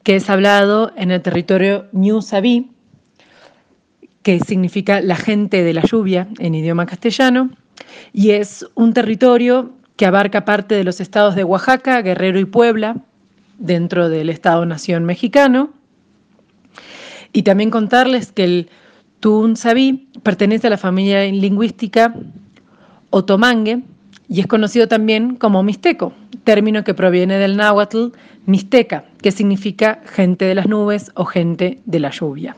que 0.05 0.17
es 0.17 0.31
hablado 0.31 0.93
en 0.97 1.11
el 1.11 1.23
territorio 1.23 1.87
New 1.93 2.23
Sabí, 2.23 2.71
que 4.23 4.39
significa 4.41 5.01
la 5.01 5.17
gente 5.17 5.65
de 5.65 5.73
la 5.73 5.83
lluvia 5.83 6.29
en 6.39 6.55
idioma 6.55 6.87
castellano, 6.87 7.51
y 8.13 8.31
es 8.31 8.67
un 8.75 8.93
territorio 8.93 9.73
que 9.97 10.07
abarca 10.07 10.45
parte 10.45 10.75
de 10.75 10.85
los 10.85 11.01
estados 11.01 11.35
de 11.35 11.45
Oaxaca, 11.45 12.03
Guerrero 12.03 12.39
y 12.39 12.45
Puebla, 12.45 12.99
dentro 13.59 14.09
del 14.11 14.29
Estado-Nación 14.29 15.05
mexicano. 15.05 15.73
Y 17.37 17.43
también 17.43 17.69
contarles 17.69 18.33
que 18.33 18.45
el 18.45 18.71
Sabí 19.57 20.09
pertenece 20.23 20.69
a 20.69 20.71
la 20.71 20.79
familia 20.79 21.23
lingüística 21.25 22.15
otomangue 23.11 23.83
y 24.27 24.41
es 24.41 24.47
conocido 24.47 24.89
también 24.89 25.37
como 25.37 25.63
mixteco, 25.63 26.15
término 26.45 26.83
que 26.83 26.95
proviene 26.95 27.37
del 27.37 27.59
náhuatl 27.59 28.07
mixteca, 28.47 29.05
que 29.21 29.33
significa 29.33 30.01
gente 30.07 30.47
de 30.47 30.55
las 30.55 30.67
nubes 30.67 31.13
o 31.15 31.27
gente 31.27 31.79
de 31.85 32.01
la 32.01 32.11
lluvia. 32.11 32.57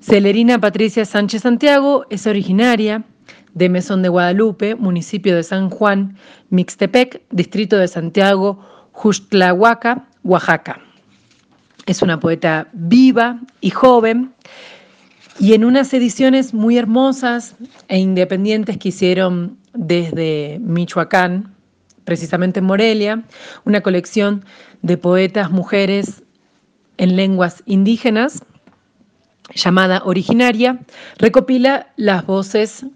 Celerina 0.00 0.60
Patricia 0.60 1.04
Sánchez 1.04 1.42
Santiago 1.42 2.06
es 2.08 2.28
originaria 2.28 3.02
de 3.54 3.68
Mesón 3.68 4.00
de 4.02 4.10
Guadalupe, 4.10 4.76
municipio 4.76 5.34
de 5.34 5.42
San 5.42 5.70
Juan, 5.70 6.16
Mixtepec, 6.50 7.20
distrito 7.32 7.78
de 7.78 7.88
Santiago, 7.88 8.60
Juxtlahuaca, 8.92 10.06
Oaxaca. 10.22 10.85
Es 11.86 12.02
una 12.02 12.18
poeta 12.18 12.68
viva 12.72 13.40
y 13.60 13.70
joven 13.70 14.32
y 15.38 15.54
en 15.54 15.64
unas 15.64 15.92
ediciones 15.94 16.54
muy 16.54 16.78
hermosas 16.78 17.54
e 17.88 17.98
independientes 17.98 18.78
que 18.78 18.88
hicieron 18.88 19.58
desde 19.74 20.58
Michoacán, 20.60 21.54
precisamente 22.04 22.60
en 22.60 22.66
Morelia, 22.66 23.22
una 23.64 23.82
colección 23.82 24.44
de 24.82 24.96
poetas 24.96 25.50
mujeres 25.50 26.22
en 26.96 27.16
lenguas 27.16 27.62
indígenas 27.66 28.42
llamada 29.54 30.02
Originaria, 30.04 30.80
recopila 31.18 31.92
las 31.96 32.26
voces 32.26 32.86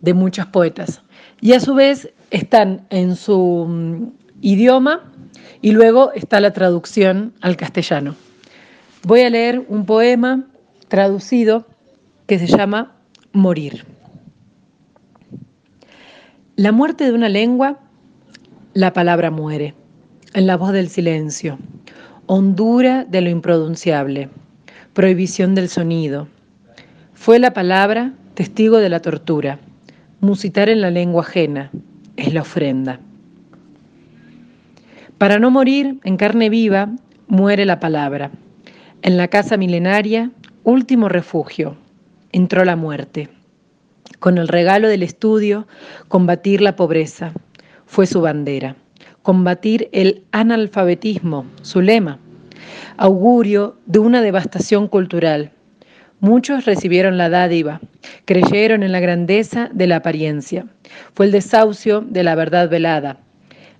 de 0.00 0.14
muchos 0.14 0.46
poetas 0.46 1.02
y 1.40 1.52
a 1.52 1.60
su 1.60 1.74
vez 1.74 2.12
están 2.30 2.86
en 2.90 3.16
su 3.16 3.66
mm, 3.68 4.08
idioma 4.42 5.12
y 5.62 5.72
luego 5.72 6.12
está 6.12 6.40
la 6.40 6.52
traducción 6.52 7.32
al 7.40 7.56
castellano. 7.56 8.14
Voy 9.06 9.20
a 9.20 9.30
leer 9.30 9.64
un 9.68 9.86
poema 9.86 10.48
traducido 10.88 11.64
que 12.26 12.40
se 12.40 12.48
llama 12.48 12.96
Morir. 13.32 13.84
La 16.56 16.72
muerte 16.72 17.04
de 17.04 17.12
una 17.12 17.28
lengua, 17.28 17.78
la 18.74 18.92
palabra 18.92 19.30
muere, 19.30 19.74
en 20.34 20.48
la 20.48 20.56
voz 20.56 20.72
del 20.72 20.88
silencio, 20.88 21.56
hondura 22.26 23.04
de 23.04 23.20
lo 23.20 23.30
impronunciable, 23.30 24.28
prohibición 24.92 25.54
del 25.54 25.68
sonido. 25.68 26.26
Fue 27.14 27.38
la 27.38 27.52
palabra 27.52 28.12
testigo 28.34 28.78
de 28.78 28.88
la 28.88 28.98
tortura, 28.98 29.60
musitar 30.20 30.68
en 30.68 30.80
la 30.80 30.90
lengua 30.90 31.22
ajena, 31.22 31.70
es 32.16 32.34
la 32.34 32.40
ofrenda. 32.40 32.98
Para 35.16 35.38
no 35.38 35.52
morir 35.52 36.00
en 36.02 36.16
carne 36.16 36.50
viva, 36.50 36.90
muere 37.28 37.64
la 37.66 37.78
palabra. 37.78 38.32
En 39.06 39.16
la 39.16 39.28
casa 39.28 39.56
milenaria, 39.56 40.32
último 40.64 41.08
refugio, 41.08 41.76
entró 42.32 42.64
la 42.64 42.74
muerte. 42.74 43.28
Con 44.18 44.36
el 44.36 44.48
regalo 44.48 44.88
del 44.88 45.04
estudio, 45.04 45.68
combatir 46.08 46.60
la 46.60 46.74
pobreza 46.74 47.30
fue 47.86 48.06
su 48.06 48.20
bandera. 48.20 48.74
Combatir 49.22 49.88
el 49.92 50.24
analfabetismo, 50.32 51.46
su 51.62 51.82
lema. 51.82 52.18
Augurio 52.96 53.76
de 53.86 54.00
una 54.00 54.22
devastación 54.22 54.88
cultural. 54.88 55.52
Muchos 56.18 56.64
recibieron 56.64 57.16
la 57.16 57.28
dádiva, 57.28 57.80
creyeron 58.24 58.82
en 58.82 58.90
la 58.90 58.98
grandeza 58.98 59.70
de 59.72 59.86
la 59.86 59.96
apariencia. 59.98 60.66
Fue 61.14 61.26
el 61.26 61.30
desahucio 61.30 62.00
de 62.00 62.24
la 62.24 62.34
verdad 62.34 62.68
velada, 62.68 63.20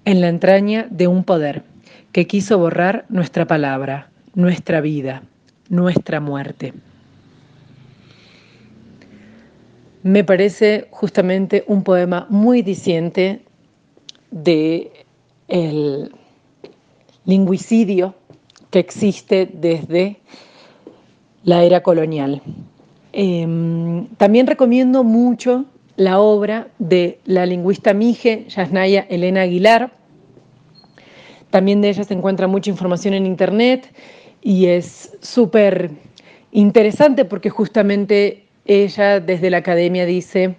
en 0.05 0.21
la 0.21 0.29
entraña 0.29 0.87
de 0.89 1.09
un 1.09 1.25
poder 1.25 1.65
que 2.13 2.29
quiso 2.29 2.59
borrar 2.59 3.07
nuestra 3.09 3.49
palabra, 3.49 4.13
nuestra 4.37 4.81
vida, 4.81 5.23
nuestra 5.69 6.21
muerte. 6.21 6.73
Me 10.05 10.23
parece 10.23 10.87
justamente 10.91 11.65
un 11.67 11.83
poema 11.83 12.27
muy 12.31 12.63
diciente 12.63 13.41
de 14.31 14.93
el 15.49 16.13
lingüicidio 17.25 18.15
que 18.71 18.79
existe 18.79 19.49
desde 19.53 20.19
la 21.43 21.65
era 21.65 21.83
colonial. 21.83 22.43
Em, 23.13 24.07
también 24.17 24.47
recomiendo 24.47 25.03
mucho 25.03 25.65
la 25.97 26.21
obra 26.21 26.69
de 26.79 27.19
la 27.25 27.47
lingüista 27.47 27.95
Mije 27.95 28.45
Yasnaya 28.49 29.07
Elena 29.09 29.43
Aguilar. 29.43 29.93
También 31.51 31.81
de 31.81 31.89
ella 31.89 32.05
se 32.05 32.13
encuentra 32.13 32.47
mucha 32.47 32.69
información 32.69 33.15
en 33.15 33.25
internet 33.25 33.91
y 34.47 34.67
es 34.67 35.11
súper 35.23 35.91
interesante 36.53 37.25
porque 37.25 37.51
justamente 37.51 38.47
ella 38.65 39.19
desde 39.19 39.51
la 39.51 39.57
academia 39.57 40.07
dice, 40.07 40.55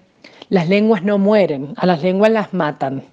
las 0.50 0.68
lenguas 0.68 1.04
no 1.04 1.18
mueren, 1.18 1.74
a 1.78 1.86
las 1.86 2.04
lenguas 2.04 2.30
las 2.30 2.54
matan. 2.54 3.04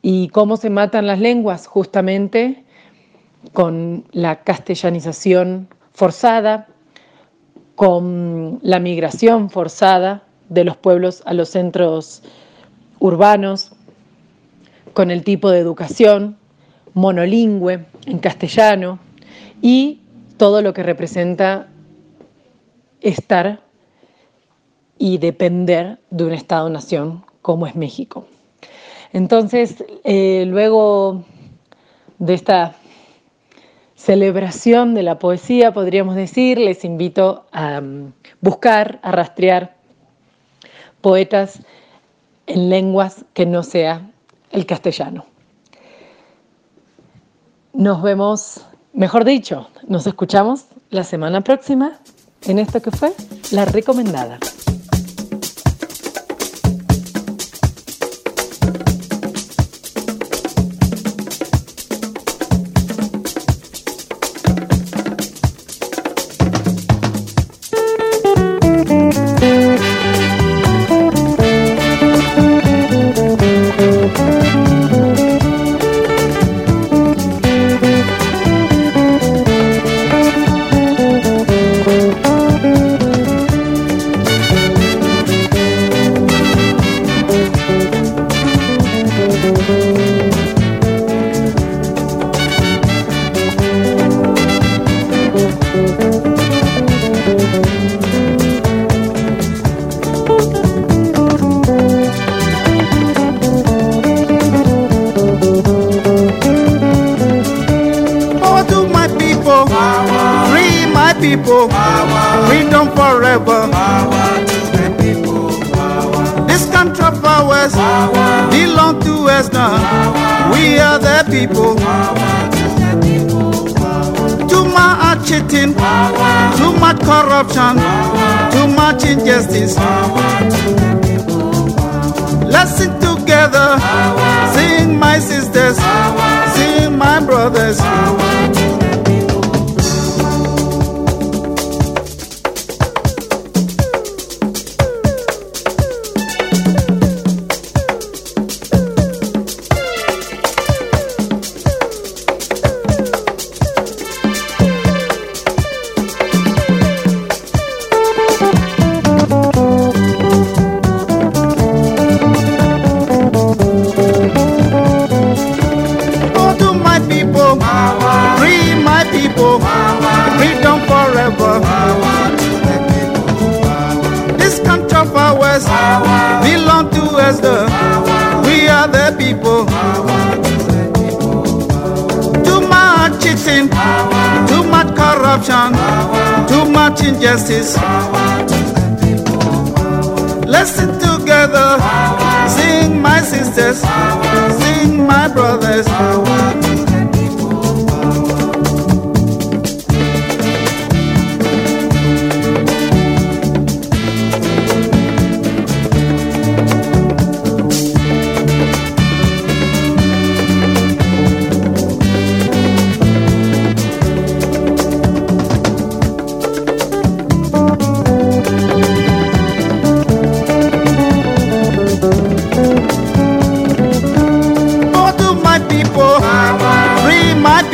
¿Y 0.00 0.28
cómo 0.28 0.56
se 0.56 0.70
matan 0.70 1.06
las 1.06 1.20
lenguas? 1.20 1.66
Justamente 1.66 2.64
con 3.52 4.06
la 4.12 4.36
castellanización 4.36 5.68
forzada, 5.92 6.68
con 7.74 8.58
la 8.62 8.78
migración 8.78 9.50
forzada 9.50 10.22
de 10.48 10.64
los 10.64 10.78
pueblos 10.78 11.22
a 11.26 11.34
los 11.34 11.50
centros 11.50 12.22
urbanos, 13.00 13.72
con 14.94 15.10
el 15.10 15.24
tipo 15.24 15.50
de 15.50 15.58
educación 15.58 16.38
monolingüe 16.94 17.84
en 18.06 18.18
castellano 18.18 18.98
y 19.62 20.00
todo 20.36 20.62
lo 20.62 20.72
que 20.72 20.82
representa 20.82 21.68
estar 23.00 23.60
y 24.98 25.18
depender 25.18 25.98
de 26.10 26.24
un 26.24 26.32
Estado-nación 26.32 27.24
como 27.42 27.66
es 27.66 27.74
México. 27.74 28.26
Entonces, 29.12 29.84
eh, 30.04 30.44
luego 30.46 31.24
de 32.18 32.34
esta 32.34 32.76
celebración 33.96 34.94
de 34.94 35.02
la 35.02 35.18
poesía, 35.18 35.72
podríamos 35.72 36.14
decir, 36.14 36.58
les 36.58 36.84
invito 36.84 37.44
a 37.52 37.80
mm, 37.80 38.12
buscar, 38.40 39.00
a 39.02 39.12
rastrear 39.12 39.76
poetas 41.00 41.60
en 42.46 42.68
lenguas 42.70 43.24
que 43.34 43.46
no 43.46 43.62
sea 43.62 44.10
el 44.50 44.66
castellano. 44.66 45.26
Nos 47.72 48.02
vemos, 48.02 48.66
mejor 48.92 49.24
dicho, 49.24 49.68
nos 49.86 50.06
escuchamos 50.06 50.66
la 50.90 51.04
semana 51.04 51.42
próxima 51.42 51.98
en 52.46 52.58
esto 52.58 52.80
que 52.80 52.90
fue 52.90 53.12
La 53.50 53.64
Recomendada. 53.64 54.38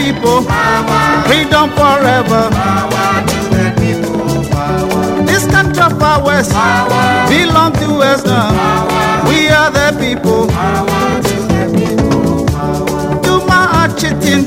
People, 0.06 0.42
freedom 1.26 1.68
forever. 1.74 2.42
This 5.26 5.46
country 5.50 5.82
of 5.82 6.00
ours 6.00 6.48
belong 7.28 7.72
to 7.82 7.88
us 8.10 8.24
now. 8.24 9.26
We 9.28 9.48
are 9.48 9.70
the 9.78 9.88
people. 9.98 10.46
Too 13.26 13.40
much 13.46 14.00
cheating, 14.00 14.44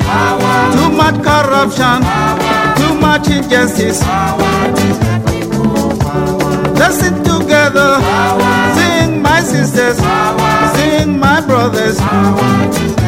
too 0.75 0.89
much 1.01 1.17
corruption, 1.27 1.99
too 2.79 2.93
much 3.05 3.27
injustice. 3.27 3.99
Let's 6.79 6.99
sit 7.01 7.15
together, 7.31 7.91
sing 8.77 9.21
my 9.21 9.41
sisters, 9.41 9.97
sing 10.75 11.19
my 11.19 11.41
brothers. 11.41 12.98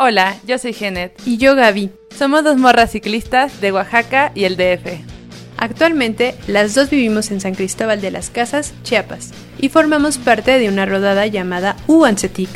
Hola, 0.00 0.36
yo 0.46 0.58
soy 0.58 0.74
Genet. 0.74 1.20
Y 1.26 1.38
yo 1.38 1.56
Gaby. 1.56 1.90
Somos 2.16 2.44
dos 2.44 2.56
morras 2.56 2.92
ciclistas 2.92 3.60
de 3.60 3.72
Oaxaca 3.72 4.30
y 4.32 4.44
el 4.44 4.56
DF. 4.56 5.17
Actualmente, 5.58 6.36
las 6.46 6.74
dos 6.74 6.88
vivimos 6.88 7.32
en 7.32 7.40
San 7.40 7.54
Cristóbal 7.54 8.00
de 8.00 8.12
las 8.12 8.30
Casas, 8.30 8.72
Chiapas, 8.84 9.32
y 9.58 9.68
formamos 9.68 10.16
parte 10.16 10.56
de 10.56 10.68
una 10.68 10.86
rodada 10.86 11.26
llamada 11.26 11.76
Uancetic. 11.88 12.48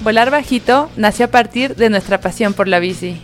Volar 0.00 0.32
bajito 0.32 0.90
nació 0.96 1.26
a 1.26 1.30
partir 1.30 1.76
de 1.76 1.90
nuestra 1.90 2.20
pasión 2.20 2.54
por 2.54 2.66
la 2.66 2.80
bici. 2.80 3.20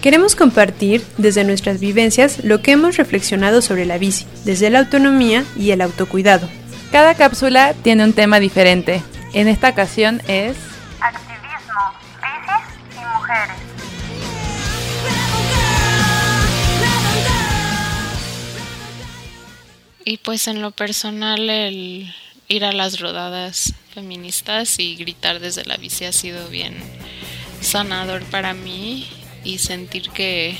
Queremos 0.00 0.34
compartir 0.34 1.04
desde 1.18 1.44
nuestras 1.44 1.78
vivencias 1.78 2.42
lo 2.42 2.62
que 2.62 2.72
hemos 2.72 2.96
reflexionado 2.96 3.60
sobre 3.60 3.84
la 3.84 3.98
bici, 3.98 4.26
desde 4.46 4.70
la 4.70 4.78
autonomía 4.78 5.44
y 5.54 5.72
el 5.72 5.82
autocuidado. 5.82 6.48
Cada 6.90 7.14
cápsula 7.14 7.74
tiene 7.82 8.02
un 8.02 8.14
tema 8.14 8.40
diferente. 8.40 9.02
En 9.34 9.46
esta 9.46 9.68
ocasión 9.68 10.22
es... 10.26 10.56
Activismo, 11.00 11.92
bicis 12.16 12.96
y 12.96 13.14
mujeres. 13.14 13.71
Y 20.04 20.16
pues 20.18 20.48
en 20.48 20.62
lo 20.62 20.72
personal 20.72 21.48
el 21.48 22.12
ir 22.48 22.64
a 22.64 22.72
las 22.72 23.00
rodadas 23.00 23.74
feministas 23.94 24.78
y 24.78 24.96
gritar 24.96 25.40
desde 25.40 25.64
la 25.64 25.76
bici 25.76 26.04
ha 26.04 26.12
sido 26.12 26.48
bien 26.48 26.76
sanador 27.60 28.22
para 28.24 28.52
mí 28.54 29.06
y 29.44 29.58
sentir 29.58 30.10
que 30.10 30.56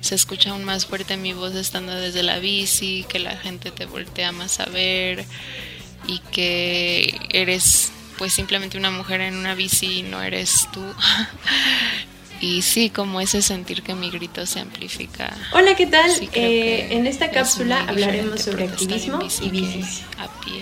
se 0.00 0.14
escucha 0.14 0.50
aún 0.50 0.64
más 0.64 0.86
fuerte 0.86 1.16
mi 1.16 1.32
voz 1.32 1.54
estando 1.54 1.94
desde 1.94 2.22
la 2.22 2.38
bici, 2.38 3.04
que 3.08 3.18
la 3.18 3.36
gente 3.36 3.70
te 3.70 3.86
voltea 3.86 4.32
más 4.32 4.60
a 4.60 4.66
ver 4.66 5.24
y 6.06 6.20
que 6.32 7.18
eres 7.30 7.92
pues 8.18 8.32
simplemente 8.32 8.78
una 8.78 8.90
mujer 8.90 9.20
en 9.20 9.34
una 9.34 9.54
bici, 9.54 10.02
no 10.02 10.22
eres 10.22 10.68
tú. 10.72 10.82
y 12.40 12.62
sí, 12.62 12.90
como 12.90 13.20
ese 13.20 13.42
sentir 13.42 13.82
que 13.82 13.94
mi 13.94 14.10
grito 14.10 14.46
se 14.46 14.60
amplifica. 14.60 15.36
Hola, 15.52 15.74
¿qué 15.76 15.86
tal? 15.86 16.10
Sí, 16.10 16.28
Eh, 16.32 16.88
en 16.90 17.06
esta 17.06 17.26
es 17.26 17.32
cápsula 17.32 17.84
hablaremos 17.86 18.40
sobre 18.40 18.64
activismo 18.64 19.18
bici 19.18 19.44
y 19.44 19.50
bicis. 19.50 20.02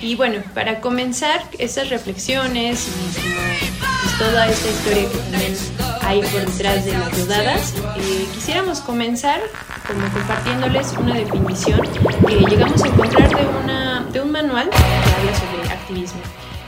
Y 0.02 0.16
bueno, 0.16 0.42
para 0.54 0.80
comenzar 0.80 1.42
estas 1.58 1.88
reflexiones 1.90 2.88
y 2.88 3.20
pues, 3.20 4.18
toda 4.18 4.48
esta 4.48 4.68
historia 4.68 5.08
que 5.10 5.18
también 5.30 5.56
hay 6.02 6.20
por 6.20 6.46
detrás 6.46 6.84
de 6.84 6.92
las 6.92 7.18
rodadas, 7.18 7.74
eh, 7.96 8.26
quisiéramos 8.34 8.80
comenzar 8.80 9.40
como 9.86 10.00
compartiéndoles 10.12 10.92
una 10.98 11.14
definición 11.14 11.80
que 12.26 12.34
llegamos 12.50 12.82
a 12.82 12.88
encontrar 12.88 13.28
de, 13.28 13.46
una, 13.62 14.00
de 14.12 14.20
un 14.20 14.30
manual 14.32 14.68
que 14.70 14.76
habla 14.76 15.38
sobre 15.38 15.72
activismo. 15.72 16.20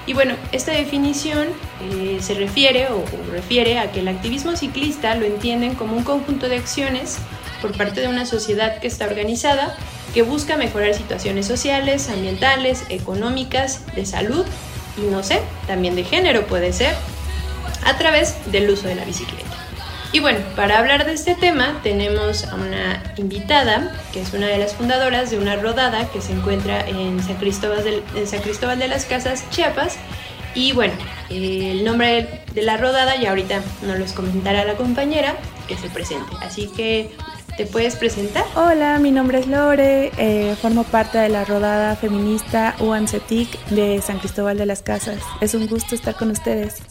Y 0.06 0.12
bueno, 0.14 0.34
esta 0.52 0.72
definición 0.72 1.48
eh, 1.82 2.18
se 2.20 2.34
refiere 2.34 2.88
o, 2.88 2.98
o 2.98 3.30
refiere 3.30 3.78
a 3.78 3.92
que 3.92 4.00
el 4.00 4.08
activismo 4.08 4.56
ciclista 4.56 5.14
lo 5.14 5.26
entienden 5.26 5.74
como 5.74 5.96
un 5.96 6.04
conjunto 6.04 6.48
de 6.48 6.56
acciones 6.56 7.18
por 7.60 7.76
parte 7.76 8.00
de 8.00 8.08
una 8.08 8.26
sociedad 8.26 8.78
que 8.80 8.86
está 8.86 9.06
organizada, 9.06 9.76
que 10.14 10.22
busca 10.22 10.56
mejorar 10.56 10.94
situaciones 10.94 11.46
sociales, 11.46 12.08
ambientales, 12.08 12.84
económicas, 12.88 13.84
de 13.94 14.06
salud 14.06 14.44
y 14.96 15.02
no 15.02 15.22
sé, 15.22 15.40
también 15.66 15.94
de 15.94 16.04
género 16.04 16.46
puede 16.46 16.72
ser, 16.72 16.94
a 17.84 17.96
través 17.96 18.34
del 18.50 18.70
uso 18.70 18.88
de 18.88 18.94
la 18.94 19.04
bicicleta. 19.04 19.49
Y 20.12 20.18
bueno, 20.18 20.40
para 20.56 20.78
hablar 20.78 21.06
de 21.06 21.12
este 21.12 21.36
tema 21.36 21.78
tenemos 21.84 22.44
a 22.44 22.56
una 22.56 23.00
invitada, 23.16 23.92
que 24.12 24.20
es 24.20 24.32
una 24.32 24.48
de 24.48 24.58
las 24.58 24.74
fundadoras 24.74 25.30
de 25.30 25.38
una 25.38 25.54
rodada 25.54 26.10
que 26.10 26.20
se 26.20 26.32
encuentra 26.32 26.80
en 26.88 27.22
San 27.22 27.36
Cristóbal 27.36 27.84
de, 27.84 28.88
las 28.88 29.04
Casas, 29.04 29.48
Chiapas. 29.50 29.96
Y 30.52 30.72
bueno, 30.72 30.94
el 31.30 31.84
nombre 31.84 32.42
de 32.52 32.62
la 32.62 32.76
rodada 32.76 33.14
ya 33.20 33.30
ahorita 33.30 33.62
nos 33.86 34.00
los 34.00 34.12
comentará 34.12 34.64
la 34.64 34.74
compañera 34.74 35.36
que 35.68 35.76
se 35.76 35.88
presente. 35.88 36.32
Así 36.40 36.66
que, 36.66 37.12
¿te 37.56 37.66
puedes 37.66 37.94
presentar? 37.94 38.44
Hola, 38.56 38.98
mi 38.98 39.12
nombre 39.12 39.38
es 39.38 39.46
Lore, 39.46 40.10
eh, 40.18 40.56
formo 40.60 40.82
parte 40.82 41.18
de 41.18 41.28
la 41.28 41.44
rodada 41.44 41.94
feminista 41.94 42.74
UANCETIC 42.80 43.66
de 43.66 44.02
San 44.02 44.18
Cristóbal 44.18 44.58
de 44.58 44.66
las 44.66 44.82
Casas. 44.82 45.22
Es 45.40 45.54
un 45.54 45.68
gusto 45.68 45.94
estar 45.94 46.16
con 46.16 46.32
ustedes. 46.32 46.82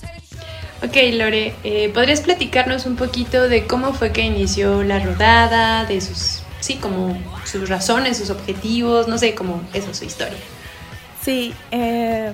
Ok, 0.81 0.95
Lore, 1.13 1.53
eh, 1.65 1.89
¿podrías 1.93 2.21
platicarnos 2.21 2.85
un 2.85 2.95
poquito 2.95 3.49
de 3.49 3.67
cómo 3.67 3.93
fue 3.93 4.13
que 4.13 4.21
inició 4.21 4.81
la 4.83 4.99
rodada, 4.99 5.83
de 5.83 5.99
sus, 5.99 6.41
sí, 6.61 6.75
como 6.75 7.21
sus 7.43 7.67
razones, 7.67 8.17
sus 8.17 8.29
objetivos, 8.29 9.09
no 9.09 9.17
sé, 9.17 9.35
como 9.35 9.61
eso, 9.73 9.93
su 9.93 10.05
historia? 10.05 10.37
Sí, 11.21 11.53
eh, 11.71 12.33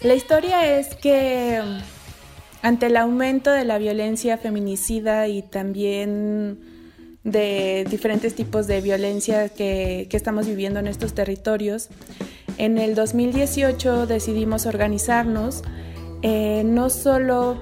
la 0.00 0.14
historia 0.14 0.78
es 0.78 0.94
que 0.94 1.60
mm, 1.60 2.64
ante 2.64 2.86
el 2.86 2.96
aumento 2.96 3.50
de 3.50 3.64
la 3.64 3.78
violencia 3.78 4.38
feminicida 4.38 5.26
y 5.26 5.42
también 5.42 6.60
de 7.24 7.84
diferentes 7.90 8.36
tipos 8.36 8.68
de 8.68 8.80
violencia 8.80 9.48
que, 9.48 10.06
que 10.08 10.16
estamos 10.16 10.46
viviendo 10.46 10.78
en 10.78 10.86
estos 10.86 11.14
territorios, 11.14 11.88
en 12.58 12.78
el 12.78 12.94
2018 12.94 14.06
decidimos 14.06 14.66
organizarnos 14.66 15.64
eh, 16.22 16.62
no 16.64 16.88
solo 16.88 17.58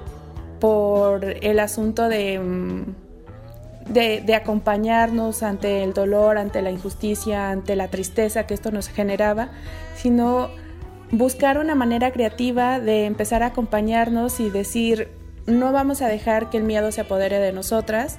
por 0.60 1.24
el 1.24 1.58
asunto 1.58 2.08
de, 2.08 2.38
mm, 2.38 3.92
de, 3.92 4.22
de 4.24 4.34
acompañarnos 4.34 5.42
ante 5.42 5.82
el 5.82 5.92
dolor, 5.92 6.38
ante 6.38 6.62
la 6.62 6.70
injusticia, 6.70 7.50
ante 7.50 7.74
la 7.76 7.88
tristeza 7.88 8.46
que 8.46 8.54
esto 8.54 8.70
nos 8.70 8.88
generaba, 8.88 9.48
sino 9.96 10.50
buscar 11.12 11.58
una 11.58 11.74
manera 11.74 12.12
creativa 12.12 12.78
de 12.78 13.06
empezar 13.06 13.42
a 13.42 13.46
acompañarnos 13.46 14.40
y 14.40 14.50
decir, 14.50 15.08
no 15.46 15.72
vamos 15.72 16.02
a 16.02 16.08
dejar 16.08 16.50
que 16.50 16.58
el 16.58 16.64
miedo 16.64 16.92
se 16.92 17.00
apodere 17.00 17.38
de 17.38 17.52
nosotras, 17.52 18.18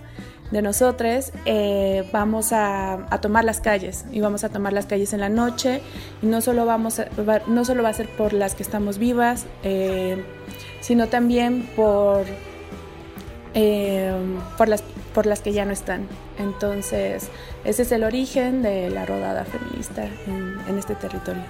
de 0.52 0.62
nosotros, 0.62 1.32
eh, 1.46 2.04
vamos 2.12 2.52
a, 2.52 3.08
a, 3.10 3.22
tomar 3.22 3.46
las 3.46 3.62
calles 3.62 4.06
y 4.12 4.20
vamos 4.20 4.44
a 4.44 4.50
tomar 4.50 4.74
las 4.74 4.86
calles 4.86 5.14
en 5.14 5.22
la 5.22 5.30
noche 5.30 5.82
y 6.22 6.26
no 6.26 6.42
solo, 6.42 6.66
vamos 6.66 7.00
a, 7.00 7.08
no 7.48 7.64
solo 7.64 7.84
va 7.84 7.90
a 7.90 7.94
ser 7.94 8.10
por 8.18 8.34
las 8.34 8.54
que 8.56 8.64
estamos 8.64 8.98
vivas, 8.98 9.46
eh, 9.64 10.26
sino 10.82 11.08
también 11.08 11.70
por, 11.76 12.26
eh, 13.54 14.12
por, 14.58 14.68
las, 14.68 14.84
por 15.14 15.26
las 15.26 15.40
que 15.42 15.54
ya 15.54 15.64
no 15.64 15.72
están. 15.72 16.08
Entonces, 16.38 17.30
ese 17.64 17.84
es 17.84 17.92
el 17.92 18.04
origen 18.04 18.62
de 18.62 18.90
la 18.90 19.06
rodada 19.06 19.46
feminista 19.46 20.04
en, 20.28 20.78
este 20.78 20.96
territorio. 20.96 21.44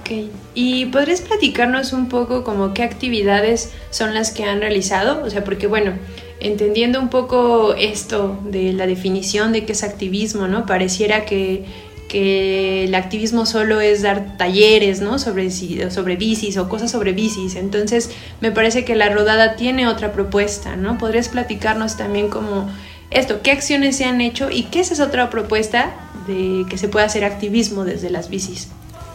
Ok, 0.00 0.30
¿y 0.54 0.86
podrías 0.86 1.20
platicarnos 1.20 1.92
un 1.92 2.08
poco 2.08 2.42
como 2.42 2.74
qué 2.74 2.82
actividades 2.82 3.72
son 3.90 4.14
las 4.14 4.32
que 4.32 4.44
han 4.44 4.60
realizado? 4.60 5.22
O 5.24 5.30
sea, 5.30 5.44
porque 5.44 5.66
bueno, 5.66 5.92
entendiendo 6.40 7.00
un 7.00 7.08
poco 7.08 7.74
esto 7.74 8.38
de 8.44 8.72
la 8.72 8.86
definición 8.86 9.52
de 9.52 9.64
qué 9.64 9.72
es 9.72 9.82
activismo, 9.82 10.48
¿no? 10.48 10.66
Pareciera 10.66 11.24
que, 11.24 11.64
que 12.08 12.84
el 12.84 12.94
activismo 12.94 13.46
solo 13.46 13.80
es 13.80 14.02
dar 14.02 14.36
talleres, 14.36 15.00
¿no? 15.00 15.18
Sobre, 15.18 15.50
sobre 15.50 16.16
bicis 16.16 16.56
o 16.56 16.68
cosas 16.68 16.90
sobre 16.90 17.12
bicis. 17.12 17.56
Entonces, 17.56 18.10
me 18.40 18.52
parece 18.52 18.84
que 18.84 18.94
la 18.94 19.08
rodada 19.08 19.56
tiene 19.56 19.88
otra 19.88 20.12
propuesta, 20.12 20.76
¿no? 20.76 20.98
¿Podrías 20.98 21.28
platicarnos 21.28 21.96
también 21.96 22.28
como 22.28 22.68
esto, 23.10 23.40
qué 23.42 23.52
acciones 23.52 23.96
se 23.96 24.04
han 24.04 24.20
hecho 24.20 24.50
y 24.50 24.64
qué 24.64 24.80
es 24.80 24.90
esa 24.90 25.04
otra 25.04 25.30
propuesta 25.30 25.94
de 26.26 26.66
que 26.68 26.78
se 26.78 26.88
pueda 26.88 27.06
hacer 27.06 27.24
activismo 27.24 27.84
desde 27.84 28.10
las 28.10 28.28
bicis? 28.28 28.68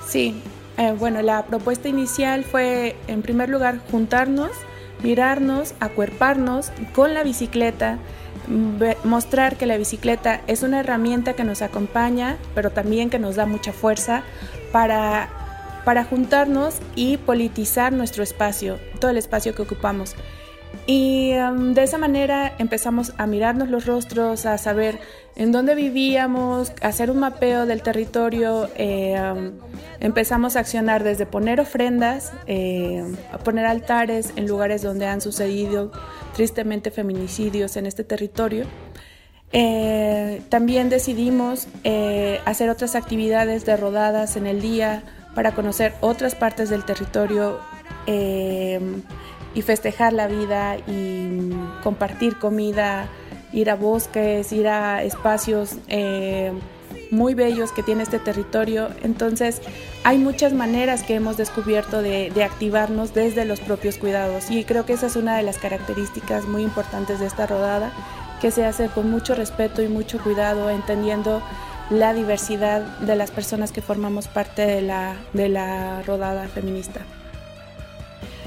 Sí, 0.07 0.35
eh, 0.77 0.93
bueno, 0.97 1.21
la 1.21 1.45
propuesta 1.45 1.89
inicial 1.89 2.43
fue, 2.43 2.95
en 3.07 3.21
primer 3.21 3.49
lugar, 3.49 3.79
juntarnos, 3.91 4.51
mirarnos, 5.03 5.73
acuerparnos 5.79 6.71
con 6.93 7.13
la 7.13 7.23
bicicleta, 7.23 7.99
mostrar 9.03 9.57
que 9.57 9.65
la 9.65 9.77
bicicleta 9.77 10.41
es 10.47 10.63
una 10.63 10.79
herramienta 10.79 11.33
que 11.33 11.43
nos 11.43 11.61
acompaña, 11.61 12.37
pero 12.53 12.71
también 12.71 13.09
que 13.09 13.19
nos 13.19 13.35
da 13.35 13.45
mucha 13.45 13.73
fuerza 13.73 14.23
para, 14.71 15.29
para 15.85 16.03
juntarnos 16.03 16.79
y 16.95 17.17
politizar 17.17 17.93
nuestro 17.93 18.23
espacio, 18.23 18.79
todo 18.99 19.11
el 19.11 19.17
espacio 19.17 19.55
que 19.55 19.61
ocupamos. 19.61 20.15
Y 20.87 21.33
um, 21.35 21.73
de 21.73 21.83
esa 21.83 21.97
manera 21.97 22.53
empezamos 22.57 23.13
a 23.17 23.27
mirarnos 23.27 23.69
los 23.69 23.85
rostros, 23.85 24.45
a 24.45 24.57
saber 24.57 24.99
en 25.35 25.51
dónde 25.51 25.75
vivíamos, 25.75 26.71
a 26.81 26.87
hacer 26.87 27.11
un 27.11 27.19
mapeo 27.19 27.65
del 27.65 27.83
territorio. 27.83 28.69
Eh, 28.75 29.15
um, 29.33 29.51
empezamos 29.99 30.55
a 30.55 30.61
accionar 30.61 31.03
desde 31.03 31.25
poner 31.25 31.59
ofrendas, 31.59 32.33
eh, 32.47 33.03
a 33.31 33.37
poner 33.37 33.65
altares 33.65 34.33
en 34.35 34.47
lugares 34.47 34.81
donde 34.81 35.05
han 35.05 35.21
sucedido 35.21 35.91
tristemente 36.33 36.91
feminicidios 36.91 37.77
en 37.77 37.85
este 37.85 38.03
territorio. 38.03 38.65
Eh, 39.53 40.41
también 40.49 40.89
decidimos 40.89 41.67
eh, 41.83 42.39
hacer 42.45 42.69
otras 42.69 42.95
actividades 42.95 43.65
de 43.65 43.75
rodadas 43.75 44.37
en 44.37 44.47
el 44.47 44.61
día 44.61 45.03
para 45.35 45.53
conocer 45.53 45.93
otras 45.99 46.35
partes 46.35 46.69
del 46.69 46.85
territorio 46.85 47.59
eh, 48.07 48.79
y 49.53 49.61
festejar 49.61 50.13
la 50.13 50.27
vida 50.27 50.77
y 50.87 51.51
compartir 51.83 52.37
comida, 52.39 53.09
ir 53.51 53.69
a 53.69 53.75
bosques, 53.75 54.51
ir 54.53 54.67
a 54.69 55.03
espacios 55.03 55.75
muy 57.11 57.35
bellos 57.35 57.71
que 57.71 57.83
tiene 57.83 58.03
este 58.03 58.17
territorio. 58.17 58.89
Entonces 59.03 59.61
hay 60.03 60.17
muchas 60.17 60.53
maneras 60.53 61.03
que 61.03 61.15
hemos 61.15 61.37
descubierto 61.37 62.01
de, 62.01 62.31
de, 62.31 62.43
activarnos 62.43 63.13
desde 63.13 63.45
los 63.45 63.59
propios 63.59 63.97
cuidados 63.97 64.49
y 64.49 64.63
creo 64.63 64.85
que 64.85 64.93
esa 64.93 65.07
es 65.07 65.15
una 65.15 65.37
de 65.37 65.43
las 65.43 65.57
características 65.57 66.45
muy 66.45 66.63
importantes 66.63 67.19
de 67.19 67.27
esta 67.27 67.45
rodada 67.45 67.91
que 68.41 68.49
se 68.49 68.65
hace 68.65 68.87
con 68.87 69.11
mucho 69.11 69.35
respeto 69.35 69.83
y 69.83 69.87
mucho 69.87 70.17
cuidado, 70.19 70.71
entendiendo 70.71 71.43
la 71.91 72.13
diversidad 72.13 72.81
de 72.99 73.15
las 73.15 73.29
personas 73.29 73.71
que 73.71 73.81
formamos 73.81 74.27
parte 74.27 74.65
de 74.65 74.81
la, 74.81 75.15
de 75.33 75.49
la 75.49 76.01
rodada 76.03 76.47
feminista. 76.47 77.01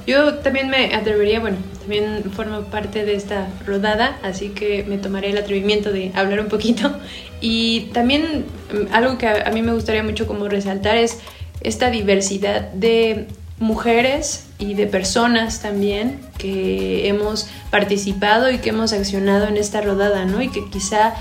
Yo 0.07 0.35
también 0.35 0.69
me 0.69 0.95
atrevería, 0.95 1.41
bueno, 1.41 1.57
también 1.81 2.25
formo 2.35 2.63
parte 2.63 3.05
de 3.05 3.15
esta 3.15 3.49
rodada, 3.67 4.19
así 4.23 4.51
que 4.51 4.85
me 4.85 4.99
tomaré 4.99 5.31
el 5.31 5.39
atrevimiento 5.39 5.93
de 5.93 6.13
hablar 6.15 6.41
un 6.41 6.49
poquito. 6.49 6.93
Y 7.41 7.91
también 7.93 8.45
mm, 8.73 8.95
algo 8.95 9.19
que 9.19 9.29
a, 9.29 9.51
mí 9.51 9.63
me 9.63 9.73
gustaría 9.73 10.03
mucho 10.03 10.27
como 10.27 10.49
resaltar 10.49 10.97
es 10.97 11.19
esta 11.61 11.91
diversidad 11.91 12.73
de 12.73 13.29
mujeres 13.59 14.47
y 14.59 14.75
de 14.75 14.87
personas 14.87 15.63
también 15.63 16.21
que 16.39 17.09
hemos 17.09 17.49
participado 17.71 18.51
y 18.51 18.59
que 18.59 18.71
hemos 18.71 18.93
accionado 18.93 19.47
en 19.49 19.57
esta 19.57 19.81
rodada, 19.81 20.25
¿no? 20.25 20.43
Y 20.43 20.49
que 20.49 20.69
quizá 20.71 21.15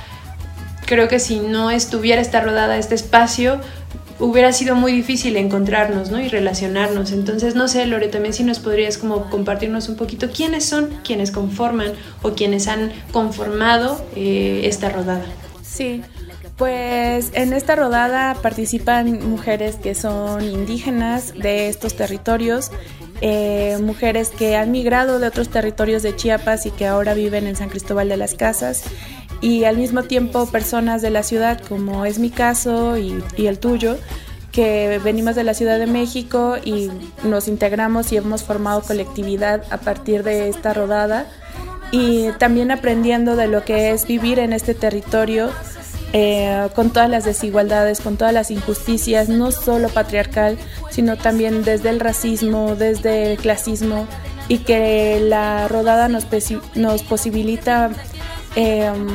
creo 0.85 1.07
que 1.07 1.19
si 1.19 1.39
no 1.39 1.71
estuviera 1.71 2.21
esta 2.21 2.41
rodada, 2.41 2.77
este 2.77 2.95
espacio, 2.95 3.59
hubiera 4.23 4.53
sido 4.53 4.75
muy 4.75 4.93
difícil 4.93 5.35
encontrarnos, 5.35 6.09
¿no? 6.09 6.19
Y 6.19 6.29
relacionarnos. 6.29 7.11
Entonces, 7.11 7.55
no 7.55 7.67
sé, 7.67 7.85
Lore, 7.85 8.07
también 8.07 8.33
si 8.33 8.43
nos 8.43 8.59
podrías 8.59 8.97
como 8.97 9.29
compartirnos 9.29 9.89
un 9.89 9.97
poquito 9.97 10.29
quiénes 10.29 10.65
son 10.65 10.89
quienes 11.03 11.31
conforman 11.31 11.91
o 12.21 12.31
quienes 12.31 12.67
han 12.67 12.91
conformado 13.11 14.03
eh, 14.15 14.61
esta 14.63 14.89
rodada. 14.89 15.25
Sí, 15.61 16.01
pues 16.57 17.31
en 17.33 17.51
esta 17.51 17.75
rodada 17.75 18.35
participan 18.41 19.27
mujeres 19.29 19.75
que 19.75 19.93
son 19.93 20.43
indígenas 20.43 21.33
de 21.33 21.67
estos 21.67 21.95
territorios, 21.95 22.71
eh, 23.21 23.77
mujeres 23.81 24.29
que 24.29 24.55
han 24.55 24.71
migrado 24.71 25.19
de 25.19 25.27
otros 25.27 25.49
territorios 25.49 26.01
de 26.03 26.15
Chiapas 26.15 26.65
y 26.65 26.71
que 26.71 26.85
ahora 26.87 27.13
viven 27.13 27.47
en 27.47 27.55
San 27.55 27.69
Cristóbal 27.69 28.07
de 28.07 28.17
las 28.17 28.35
Casas 28.35 28.83
y 29.43 29.65
al 29.65 29.77
mismo 29.77 30.03
tiempo 30.03 30.45
personas 30.47 31.01
de 31.01 31.09
la 31.09 31.21
ciudad 31.21 31.59
como 31.67 32.05
es 32.05 32.17
mi 32.17 32.29
caso 32.29 32.97
y, 32.97 33.21
y 33.35 33.47
el 33.47 33.59
tuyo 33.59 33.97
que 34.53 35.01
venimos 35.03 35.35
de 35.35 35.43
la 35.43 35.53
Ciudad 35.53 35.79
de 35.79 35.87
México 35.87 36.55
y 36.63 36.89
nos 37.23 37.47
integramos 37.47 38.11
y 38.13 38.17
hemos 38.17 38.43
formado 38.43 38.81
colectividad 38.81 39.63
a 39.69 39.77
partir 39.77 40.23
de 40.23 40.47
esta 40.47 40.73
rodada 40.73 41.27
y 41.91 42.29
también 42.39 42.71
aprendiendo 42.71 43.35
de 43.35 43.47
lo 43.47 43.65
que 43.65 43.91
es 43.91 44.07
vivir 44.07 44.39
en 44.39 44.53
este 44.53 44.75
territorio 44.75 45.49
eh, 46.13 46.69
con 46.75 46.91
todas 46.91 47.09
las 47.09 47.25
desigualdades, 47.25 47.99
con 47.99 48.17
todas 48.17 48.33
las 48.33 48.51
injusticias, 48.51 49.29
no 49.29 49.51
solo 49.51 49.89
patriarcal, 49.89 50.59
sino 50.91 51.17
también 51.17 51.63
desde 51.63 51.89
el 51.89 51.99
racismo, 51.99 52.75
desde 52.75 53.31
el 53.31 53.39
clasismo, 53.39 54.07
y 54.47 54.59
que 54.59 55.19
la 55.21 55.67
rodada 55.67 56.09
nos, 56.09 56.27
nos 56.75 57.01
posibilita 57.01 57.89
em, 58.55 59.07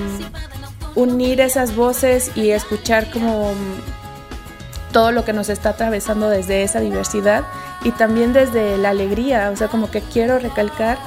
unir 0.95 1.41
esas 1.41 1.77
voces 1.77 2.31
y 2.35 2.51
escuchar 2.51 3.11
como 3.11 3.53
todo 4.93 5.13
lo 5.13 5.25
que 5.25 5.33
nos 5.33 5.49
está 5.49 5.71
atravesando 5.71 6.29
desde 6.29 6.63
esa 6.63 6.81
diversidad 6.81 7.45
y 7.85 7.93
también 7.93 8.33
desde 8.33 8.79
la 8.79 8.91
alegría, 8.91 9.51
o 9.53 9.57
sea, 9.57 9.69
como 9.69 9.91
que 9.91 10.01
quiero 10.01 10.39
recalcar 10.39 10.99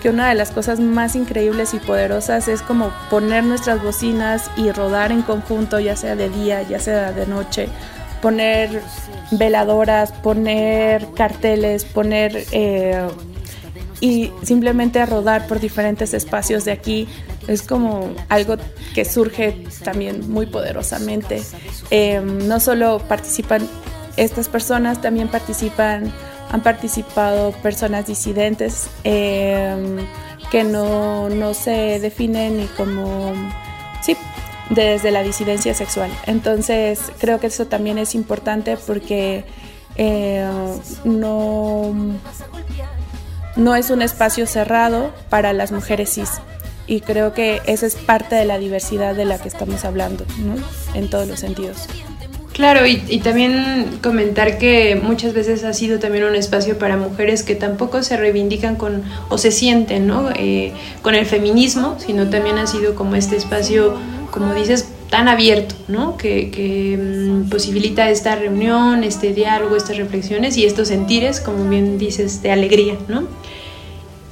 que 0.00 0.10
una 0.10 0.28
de 0.28 0.34
las 0.34 0.50
cosas 0.50 0.80
más 0.80 1.16
increíbles 1.16 1.72
y 1.74 1.78
poderosas 1.78 2.46
es 2.48 2.62
como 2.62 2.90
poner 3.10 3.42
nuestras 3.44 3.82
bocinas 3.82 4.50
y 4.56 4.70
rodar 4.70 5.12
en 5.12 5.22
conjunto, 5.22 5.80
ya 5.80 5.96
sea 5.96 6.14
de 6.14 6.28
día, 6.28 6.62
ya 6.62 6.78
sea 6.78 7.12
de 7.12 7.26
noche, 7.26 7.68
poner 8.20 8.82
veladoras, 9.30 10.12
poner 10.12 11.06
carteles, 11.12 11.84
poner... 11.84 12.44
Eh, 12.52 13.08
y 14.00 14.32
simplemente 14.42 15.04
rodar 15.06 15.46
por 15.46 15.60
diferentes 15.60 16.14
espacios 16.14 16.64
de 16.64 16.72
aquí 16.72 17.08
es 17.46 17.62
como 17.62 18.14
algo 18.28 18.56
que 18.94 19.04
surge 19.04 19.64
también 19.82 20.30
muy 20.30 20.46
poderosamente. 20.46 21.42
Eh, 21.90 22.20
no 22.20 22.60
solo 22.60 22.98
participan 23.08 23.68
estas 24.16 24.48
personas, 24.48 25.00
también 25.00 25.28
participan 25.28 26.12
han 26.54 26.62
participado 26.62 27.50
personas 27.50 28.06
disidentes 28.06 28.88
em, 29.02 29.96
que 30.52 30.62
no, 30.62 31.28
se 31.52 31.98
definen 31.98 32.58
ni 32.58 32.66
como, 32.66 33.32
sí, 34.02 34.16
desde 34.70 35.10
la 35.10 35.24
disidencia 35.24 35.74
sexual. 35.74 36.12
Entonces 36.26 37.00
creo 37.18 37.40
que 37.40 37.48
eso 37.48 37.66
también 37.66 37.98
es 37.98 38.14
importante 38.14 38.76
porque 38.86 39.44
eh, 39.96 40.48
no, 41.04 41.92
no 43.56 43.76
es 43.76 43.90
un 43.90 44.02
espacio 44.02 44.46
cerrado 44.46 45.12
para 45.30 45.52
las 45.52 45.72
mujeres 45.72 46.14
cis. 46.14 46.30
Y 46.86 47.00
creo 47.00 47.32
que 47.32 47.62
esa 47.66 47.86
es 47.86 47.94
parte 47.94 48.34
de 48.34 48.44
la 48.44 48.58
diversidad 48.58 49.14
de 49.14 49.24
la 49.24 49.38
que 49.38 49.48
estamos 49.48 49.84
hablando, 49.84 50.26
¿no? 50.38 50.54
En 50.94 51.08
todos 51.08 51.26
los 51.26 51.40
sentidos. 51.40 51.88
Claro, 52.54 52.86
y, 52.86 53.18
también 53.18 53.98
comentar 54.00 54.58
que 54.58 54.94
muchas 54.94 55.34
veces 55.34 55.64
ha 55.64 55.72
sido 55.72 55.98
también 55.98 56.22
un 56.22 56.36
espacio 56.36 56.78
para 56.78 56.96
mujeres 56.96 57.42
que 57.42 57.56
tampoco 57.56 58.04
se 58.04 58.16
reivindican 58.16 58.76
con 58.76 59.02
o 59.28 59.38
se 59.38 59.50
sienten 59.50 60.06
¿no? 60.06 60.30
Eh, 60.36 60.72
con 61.02 61.16
el 61.16 61.26
feminismo, 61.26 61.96
sino 61.98 62.30
también 62.30 62.58
ha 62.58 62.68
sido 62.68 62.94
como 62.94 63.16
este 63.16 63.34
espacio, 63.34 63.96
como 64.30 64.54
dices, 64.54 64.86
tan 65.10 65.28
abierto, 65.28 65.74
¿no? 65.88 66.16
que, 66.16 66.98
mm, 66.98 67.48
posibilita 67.48 68.10
esta 68.10 68.36
reunión, 68.36 69.04
este 69.04 69.32
diálogo, 69.32 69.76
estas 69.76 69.96
reflexiones 69.96 70.56
y 70.56 70.64
estos 70.64 70.88
sentires, 70.88 71.40
como 71.40 71.68
bien 71.68 71.98
dices, 71.98 72.42
de 72.42 72.50
alegría. 72.50 72.96
¿no? 73.08 73.28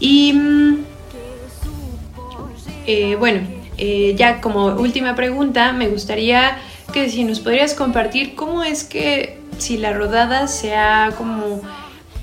Y 0.01 0.33
mm, 0.33 0.79
eh, 2.87 3.16
bueno, 3.16 3.41
eh, 3.79 4.14
ya 4.16 4.41
como 4.41 4.66
última 4.66 5.14
pregunta, 5.14 5.73
me 5.73 5.89
gustaría 5.89 6.59
que 6.93 7.09
si 7.09 7.25
nos 7.25 7.41
podrías 7.41 7.75
compartir 7.75 8.35
cómo 8.35 8.62
es 8.62 8.85
que 8.85 9.39
si 9.59 9.79
la 9.79 9.93
rodada 9.93 10.49
se 10.49 10.75
ha 10.75 11.12
como 11.16 11.62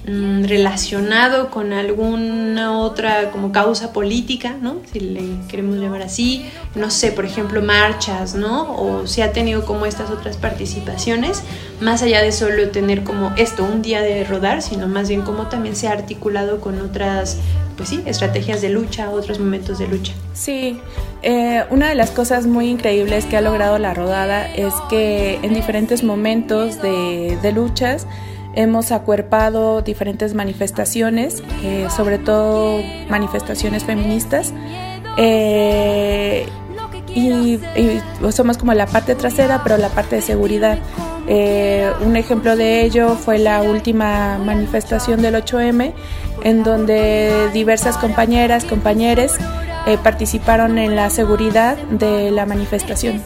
mm, 0.08 0.46
relacionado 0.46 1.50
con 1.50 1.74
alguna 1.74 2.78
otra 2.80 3.32
como 3.32 3.52
causa 3.52 3.94
política, 3.94 4.56
¿no? 4.62 4.78
Si 4.92 5.00
le 5.00 5.22
queremos 5.48 5.78
llamar 5.78 6.02
así, 6.02 6.46
no 6.76 6.90
sé, 6.90 7.12
por 7.12 7.26
ejemplo, 7.26 7.62
marchas, 7.62 8.36
¿no? 8.36 8.76
O 8.76 9.08
si 9.08 9.22
ha 9.22 9.32
tenido 9.32 9.66
como 9.66 9.86
estas 9.86 10.10
otras 10.10 10.38
participaciones, 10.38 11.44
más 11.82 12.02
allá 12.02 12.22
de 12.22 12.32
solo 12.32 12.70
tener 12.70 13.04
como 13.04 13.32
esto, 13.38 13.64
un 13.64 13.82
día 13.82 14.02
de 14.02 14.24
rodar, 14.24 14.62
sino 14.62 14.88
más 14.88 15.10
bien 15.10 15.22
cómo 15.22 15.48
también 15.48 15.76
se 15.76 15.88
ha 15.88 15.92
articulado 15.92 16.62
con 16.62 16.80
otras 16.82 17.38
pues 17.80 17.88
sí, 17.88 18.04
estrategias 18.06 18.62
de 18.62 18.68
lucha, 18.68 19.10
otros 19.10 19.40
momentos 19.40 19.80
de 19.80 19.88
lucha. 19.88 20.12
Sí, 20.34 20.82
eh, 21.22 21.64
una 21.70 21.88
de 21.88 21.96
las 21.96 22.12
cosas 22.12 22.46
muy 22.46 22.68
increíbles 22.68 23.26
que 23.26 23.38
ha 23.38 23.42
logrado 23.42 23.80
la 23.80 23.94
rodada 23.94 24.54
es 24.54 24.74
que 24.90 25.40
en 25.44 25.54
diferentes 25.54 26.04
momentos 26.04 26.82
de, 26.82 27.52
luchas 27.56 28.06
hemos 28.62 28.92
acuerpado 28.92 29.82
diferentes 29.82 30.34
manifestaciones, 30.34 31.42
eh, 31.64 31.88
sobre 31.96 32.18
todo 32.18 32.82
manifestaciones 33.10 33.86
feministas. 33.86 34.54
Eh, 35.18 36.46
y, 37.16 37.60
somos 38.32 38.58
como 38.58 38.74
la 38.74 38.86
parte 38.86 39.16
trasera, 39.16 39.62
pero 39.64 39.78
la 39.78 39.90
parte 39.90 40.18
de 40.18 40.22
seguridad. 40.22 40.78
un 42.06 42.16
ejemplo 42.16 42.56
de 42.56 42.84
ello 42.84 43.16
fue 43.16 43.38
la 43.38 43.62
última 43.62 44.38
manifestación 44.40 45.22
del 45.22 45.36
8M, 45.36 45.94
en 46.44 46.64
donde 46.64 47.50
diversas 47.54 47.98
compañeras, 47.98 48.66
compañeros 48.66 49.34
eh, 49.88 49.98
participaron 50.04 50.78
en 50.78 50.96
la 50.96 51.10
seguridad 51.10 51.78
de 51.78 52.30
la 52.32 52.46
manifestación. 52.46 53.24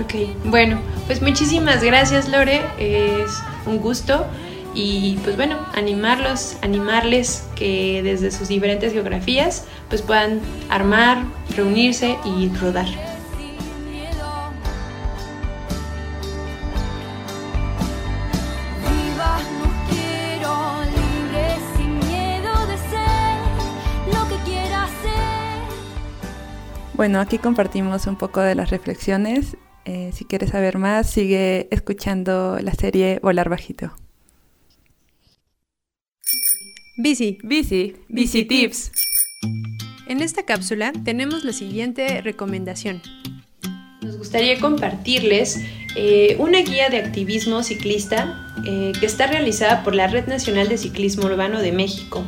Ok, 0.00 0.14
bueno, 0.44 0.80
pues 1.06 1.22
muchísimas 1.22 1.82
gracias 1.82 2.28
Lore, 2.28 2.62
es 2.78 3.30
un 3.66 3.78
gusto 3.78 4.26
y 4.74 5.18
pues 5.22 5.36
bueno, 5.36 5.58
animarlos, 5.74 6.56
animarles 6.62 7.46
que 7.54 8.02
desde 8.02 8.30
sus 8.30 8.48
diferentes 8.48 8.92
geografías 8.92 9.66
pues 9.88 10.02
puedan 10.02 10.40
armar, 10.68 11.24
reunirse 11.56 12.16
y 12.24 12.48
rodar. 12.56 12.86
Bueno, 26.94 27.20
aquí 27.20 27.38
compartimos 27.38 28.06
un 28.06 28.14
poco 28.16 28.40
de 28.40 28.54
las 28.54 28.70
reflexiones. 28.70 29.56
Eh, 29.84 30.10
si 30.14 30.24
quieres 30.24 30.50
saber 30.50 30.78
más, 30.78 31.10
sigue 31.10 31.68
escuchando 31.70 32.58
la 32.60 32.72
serie 32.72 33.20
Volar 33.22 33.48
Bajito. 33.48 33.94
Bici. 36.96 37.38
Bici. 37.42 37.96
Bici 38.08 38.44
Tips. 38.44 38.92
En 40.06 40.20
esta 40.20 40.44
cápsula 40.44 40.92
tenemos 41.04 41.44
la 41.44 41.52
siguiente 41.52 42.20
recomendación. 42.22 43.02
Nos 44.00 44.18
gustaría 44.18 44.60
compartirles 44.60 45.60
eh, 45.96 46.36
una 46.38 46.60
guía 46.60 46.90
de 46.90 46.98
activismo 46.98 47.62
ciclista 47.62 48.54
eh, 48.66 48.92
que 48.98 49.06
está 49.06 49.26
realizada 49.26 49.82
por 49.82 49.94
la 49.94 50.06
Red 50.06 50.26
Nacional 50.26 50.68
de 50.68 50.78
Ciclismo 50.78 51.26
Urbano 51.26 51.60
de 51.60 51.72
México. 51.72 52.24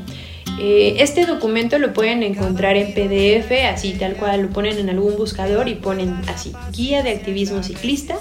Eh, 0.59 0.97
este 1.01 1.27
documento 1.27 1.79
lo 1.79 1.93
pueden 1.93 2.23
encontrar 2.23 2.77
en 2.77 2.95
PDF, 2.95 3.53
así 3.71 3.93
tal 3.93 4.15
cual 4.15 4.43
lo 4.43 4.49
ponen 4.49 4.79
en 4.79 4.89
algún 4.89 5.17
buscador 5.17 5.69
y 5.69 5.75
ponen 5.75 6.15
así, 6.29 6.53
guía 6.73 7.03
de 7.03 7.11
activismo 7.11 7.63
ciclista. 7.63 8.17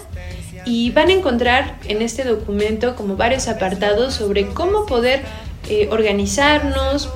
Y 0.66 0.92
van 0.92 1.10
a 1.10 1.14
encontrar 1.14 1.78
en 1.88 2.02
este 2.02 2.24
documento 2.24 2.96
como 2.96 3.16
varios 3.16 3.48
apartados 3.48 4.16
sobre 4.16 4.48
cómo 4.48 4.86
poder 4.86 5.22
eh, 5.70 5.88
organizarnos 5.92 7.10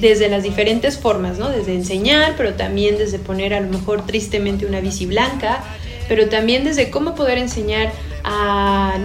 desde 0.00 0.28
las 0.28 0.42
diferentes 0.42 0.98
formas, 0.98 1.38
¿no? 1.38 1.50
Desde 1.50 1.74
enseñar, 1.74 2.34
pero 2.36 2.54
también 2.54 2.98
desde 2.98 3.18
poner 3.18 3.54
a 3.54 3.60
lo 3.60 3.68
mejor 3.68 4.06
tristemente 4.06 4.66
una 4.66 4.80
bici 4.80 5.06
blanca, 5.06 5.62
pero 6.08 6.28
también 6.28 6.64
desde 6.64 6.90
cómo 6.90 7.14
poder 7.14 7.38
enseñar 7.38 7.92
a 8.34 8.98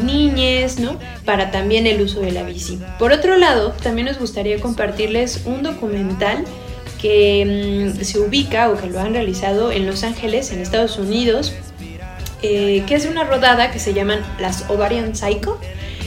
¿no? 0.79 0.97
Para 1.25 1.51
también 1.51 1.87
el 1.87 2.01
uso 2.01 2.21
de 2.21 2.31
la 2.31 2.43
bici. 2.43 2.79
Por 2.97 3.11
otro 3.11 3.37
lado, 3.37 3.73
también 3.83 4.07
nos 4.07 4.19
gustaría 4.19 4.59
compartirles 4.59 5.41
un 5.45 5.63
documental 5.63 6.45
que 7.01 7.93
mm, 7.95 8.03
se 8.03 8.19
ubica 8.19 8.69
o 8.69 8.77
que 8.77 8.87
lo 8.87 8.99
han 8.99 9.13
realizado 9.13 9.71
en 9.71 9.85
Los 9.85 10.03
Ángeles, 10.03 10.51
en 10.51 10.59
Estados 10.59 10.97
Unidos, 10.97 11.53
eh, 12.41 12.83
que 12.87 12.95
es 12.95 13.05
una 13.05 13.23
rodada 13.23 13.71
que 13.71 13.79
se 13.79 13.93
llaman 13.93 14.21
las 14.39 14.69
Ovarian 14.69 15.15
Cycle. 15.15 15.53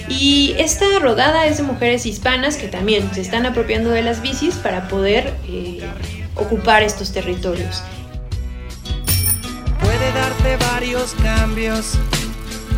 Y 0.08 0.54
esta 0.58 0.84
rodada 1.00 1.46
es 1.46 1.58
de 1.58 1.62
mujeres 1.62 2.04
hispanas 2.06 2.56
que 2.56 2.68
también 2.68 3.08
se 3.14 3.20
están 3.20 3.46
apropiando 3.46 3.90
de 3.90 4.02
las 4.02 4.20
bicis 4.20 4.56
para 4.56 4.88
poder 4.88 5.32
eh, 5.48 5.80
ocupar 6.34 6.82
estos 6.82 7.12
territorios. 7.12 7.82
Puede 9.80 10.12
darte 10.12 10.56
varios 10.72 11.14
cambios 11.14 11.96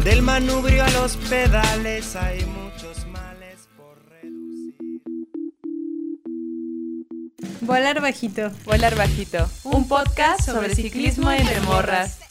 del 0.05 0.20
manubrio 0.20 0.84
a 0.84 0.90
los 0.90 1.16
pedales 1.16 2.14
hay 2.14 2.44
muchos 2.44 3.07
males 3.07 3.68
por 3.74 3.96
reducir. 4.11 5.00
Volar 7.62 8.02
bajito. 8.02 8.50
Volar 8.66 8.96
bajito. 8.96 9.48
Un 9.64 9.88
podcast 9.88 10.42
sobre 10.42 10.74
ciclismo 10.74 11.32
entre 11.32 11.59
morras. 11.62 12.23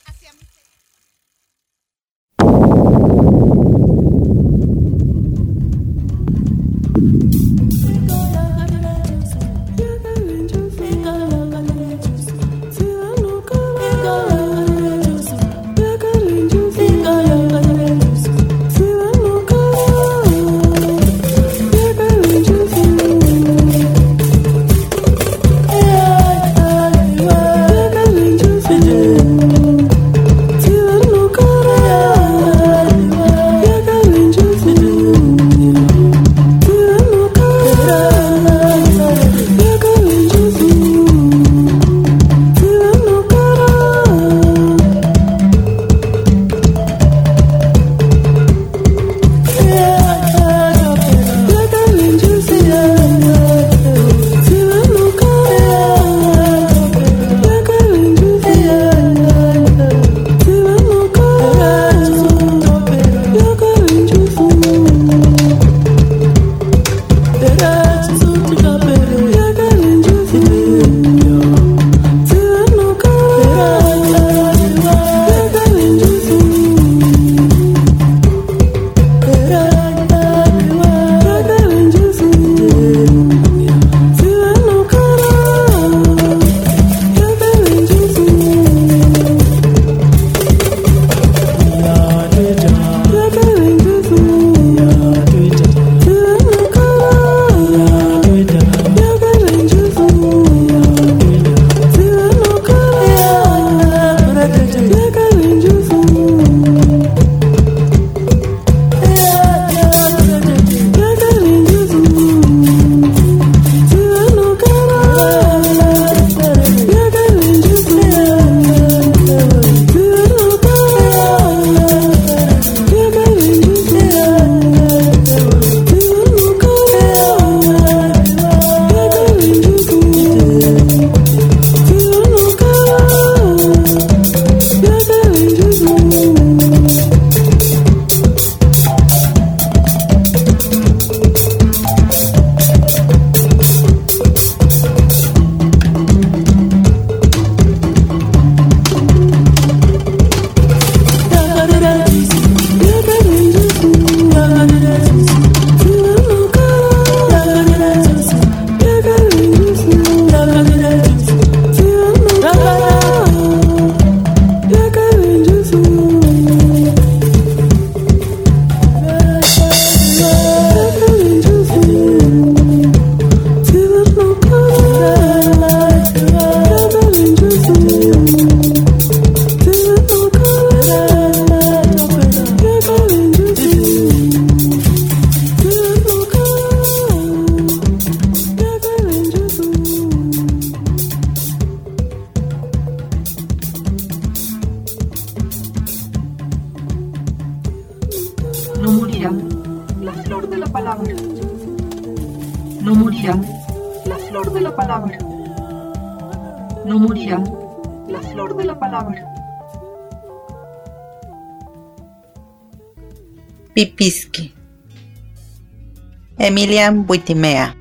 Emilian 216.84 217.05
Buitimea. 217.07 217.75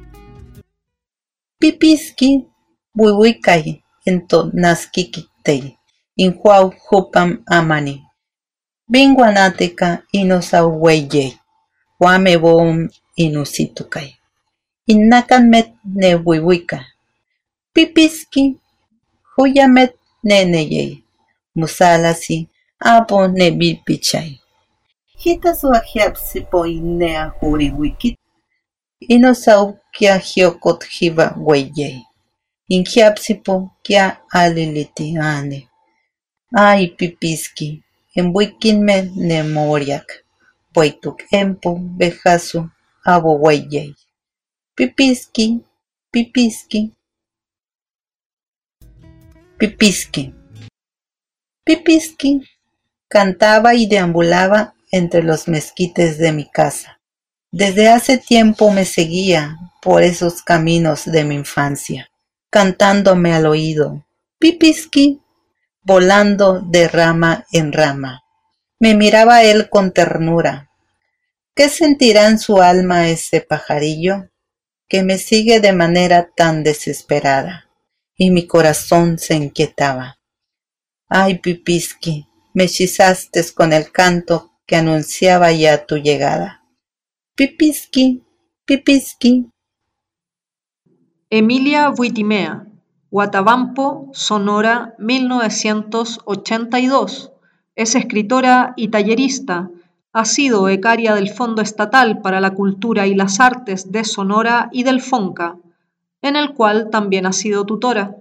Pipiski 1.58 2.30
buibuikay 2.96 3.64
ento 4.08 4.38
naskikitei. 4.62 5.64
Inhuau 6.16 6.66
hupam 6.86 7.42
amani. 7.46 7.94
Binguanateca 8.90 9.88
inosauweye. 10.12 11.38
Huame 11.98 12.38
boum 12.38 12.88
inusitukai. 13.16 14.16
Innakan 14.86 15.48
met 15.48 15.68
ne 15.84 16.16
buibuika. 16.24 16.78
Pipiski 17.74 18.56
huyamet 19.36 19.92
neneyei. 20.24 21.04
Musalasi 21.54 22.48
apo 22.78 23.28
ne. 23.28 23.48
Hita 25.16 25.54
su 25.54 25.72
ajiapsipo 25.72 26.66
inea 26.66 27.26
huriwikit. 27.40 28.21
Inosau 29.08 29.78
kia 29.92 30.16
hiokot 30.18 30.84
hiva 30.84 31.34
weyei. 31.46 32.06
Injiapsipo 32.68 33.70
kia 33.82 34.16
aliliti 34.30 35.16
ane. 35.18 35.68
Ay 36.54 36.86
pipiski. 36.86 37.82
Embuikinme 38.16 39.10
nemoriak. 39.16 40.24
Poituk 40.74 41.18
empo 41.32 41.74
bejasu 41.74 42.68
abo 43.04 43.40
weyei. 43.44 43.94
Pipiski, 44.76 45.60
pipiski. 46.12 46.92
Pipiski. 49.58 50.34
Pipiski 51.64 52.48
cantaba 53.08 53.74
y 53.74 53.86
deambulaba 53.86 54.74
entre 54.90 55.22
los 55.22 55.48
mezquites 55.48 56.18
de 56.18 56.32
mi 56.32 56.50
casa. 56.50 57.01
Desde 57.54 57.90
hace 57.90 58.16
tiempo 58.16 58.70
me 58.70 58.86
seguía 58.86 59.58
por 59.82 60.02
esos 60.02 60.42
caminos 60.42 61.04
de 61.04 61.22
mi 61.22 61.34
infancia, 61.34 62.10
cantándome 62.48 63.34
al 63.34 63.44
oído, 63.44 64.06
pipiski, 64.38 65.20
volando 65.82 66.62
de 66.62 66.88
rama 66.88 67.44
en 67.52 67.74
rama. 67.74 68.24
Me 68.80 68.94
miraba 68.94 69.42
él 69.42 69.68
con 69.68 69.92
ternura. 69.92 70.70
¿Qué 71.54 71.68
sentirá 71.68 72.28
en 72.28 72.38
su 72.38 72.62
alma 72.62 73.10
ese 73.10 73.42
pajarillo 73.42 74.30
que 74.88 75.02
me 75.02 75.18
sigue 75.18 75.60
de 75.60 75.74
manera 75.74 76.30
tan 76.34 76.64
desesperada? 76.64 77.68
Y 78.16 78.30
mi 78.30 78.46
corazón 78.46 79.18
se 79.18 79.34
inquietaba. 79.34 80.18
Ay, 81.06 81.38
pipiski, 81.38 82.26
me 82.54 82.64
hechizaste 82.64 83.44
con 83.52 83.74
el 83.74 83.92
canto 83.92 84.54
que 84.66 84.76
anunciaba 84.76 85.52
ya 85.52 85.84
tu 85.84 85.98
llegada. 85.98 86.61
Pipiski, 87.34 88.22
pipiski. 88.66 89.48
Emilia 91.30 91.88
Buitimea, 91.88 92.66
Guatabampo, 93.10 94.10
Sonora, 94.12 94.94
1982. 94.98 97.32
Es 97.74 97.94
escritora 97.94 98.74
y 98.76 98.88
tallerista. 98.88 99.70
Ha 100.12 100.26
sido 100.26 100.64
becaria 100.64 101.14
del 101.14 101.30
Fondo 101.30 101.62
Estatal 101.62 102.20
para 102.20 102.42
la 102.42 102.50
Cultura 102.50 103.06
y 103.06 103.14
las 103.14 103.40
Artes 103.40 103.90
de 103.90 104.04
Sonora 104.04 104.68
y 104.70 104.82
del 104.82 105.00
FONCA, 105.00 105.56
en 106.20 106.36
el 106.36 106.52
cual 106.52 106.90
también 106.90 107.24
ha 107.24 107.32
sido 107.32 107.64
tutora. 107.64 108.14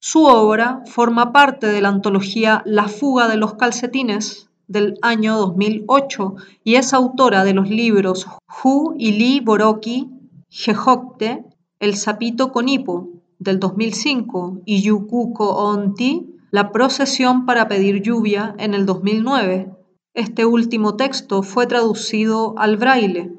Su 0.00 0.26
obra 0.26 0.82
forma 0.84 1.32
parte 1.32 1.68
de 1.68 1.80
la 1.80 1.88
antología 1.88 2.60
La 2.66 2.88
fuga 2.88 3.28
de 3.28 3.38
los 3.38 3.54
calcetines 3.54 4.50
del 4.72 4.98
año 5.02 5.36
2008 5.36 6.34
y 6.64 6.76
es 6.76 6.94
autora 6.94 7.44
de 7.44 7.52
los 7.52 7.68
libros 7.68 8.26
Hu 8.48 8.94
y 8.98 9.12
Li 9.12 9.40
Boroki, 9.40 10.10
Jejocte, 10.48 11.44
El 11.78 11.94
sapito 11.96 12.52
con 12.52 12.68
hipo 12.68 13.10
del 13.38 13.60
2005 13.60 14.62
y 14.64 14.82
Yukuko 14.82 15.56
Onti, 15.56 16.26
La 16.50 16.72
procesión 16.72 17.46
para 17.46 17.68
pedir 17.68 18.02
lluvia 18.02 18.54
en 18.58 18.74
el 18.74 18.86
2009. 18.86 19.70
Este 20.14 20.46
último 20.46 20.96
texto 20.96 21.42
fue 21.42 21.66
traducido 21.66 22.54
al 22.58 22.76
braille. 22.76 23.32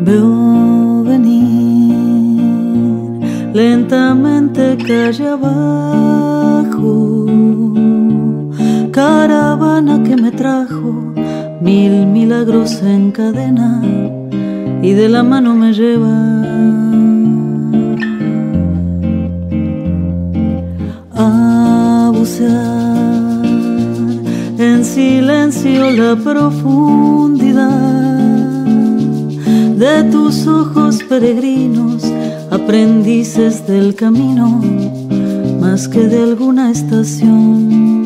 Veo 0.00 1.02
venir 1.04 1.94
lentamente 3.54 4.76
calle 4.78 5.28
abajo, 5.28 7.26
caravana 8.90 10.02
que 10.02 10.16
me 10.16 10.32
trajo 10.32 11.07
mil 11.60 12.06
milagros 12.06 12.82
en 12.82 13.10
cadena 13.10 13.82
y 14.82 14.92
de 14.92 15.08
la 15.08 15.22
mano 15.22 15.54
me 15.54 15.72
lleva 15.72 16.16
a 21.14 22.12
bucear 22.14 23.44
en 24.58 24.84
silencio 24.84 25.90
la 25.90 26.16
profundidad 26.16 27.98
de 29.76 30.02
tus 30.10 30.46
ojos 30.46 31.02
peregrinos, 31.08 32.02
aprendices 32.50 33.66
del 33.66 33.94
camino, 33.94 34.60
más 35.60 35.86
que 35.86 36.08
de 36.08 36.22
alguna 36.22 36.72
estación. 36.72 37.97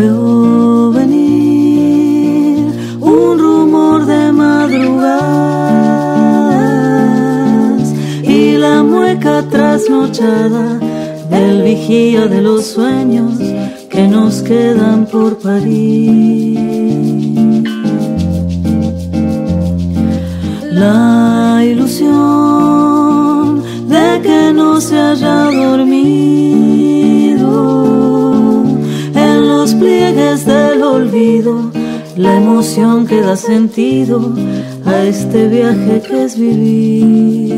Veo 0.00 0.92
venir 0.92 2.64
un 3.02 3.38
rumor 3.38 4.06
de 4.06 4.32
madrugadas 4.32 5.12
y 8.22 8.56
la 8.56 8.82
mueca 8.82 9.46
trasnochada 9.50 10.78
del 11.28 11.62
vigía 11.62 12.28
de 12.28 12.40
los 12.40 12.64
sueños 12.64 13.38
que 13.90 14.08
nos 14.08 14.40
quedan 14.40 15.04
por 15.04 15.38
parir. 15.38 16.58
La 20.82 21.62
ilusión 21.62 23.62
de 23.86 24.20
que 24.22 24.50
no 24.54 24.80
se 24.80 24.98
haya 24.98 25.50
dormido 25.50 26.59
los 29.74 30.82
olvido, 30.82 31.70
la 32.16 32.36
emoción 32.36 33.06
que 33.06 33.20
da 33.20 33.36
sentido 33.36 34.34
a 34.84 35.02
este 35.02 35.48
viaje 35.48 36.02
que 36.06 36.24
es 36.24 36.36
vivir. 36.38 37.54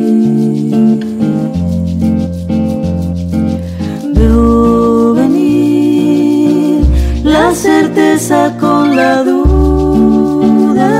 Veo 4.14 5.14
venir 5.14 6.84
la 7.24 7.54
certeza 7.54 8.56
con 8.60 8.94
la 8.94 9.22
duda, 9.22 10.90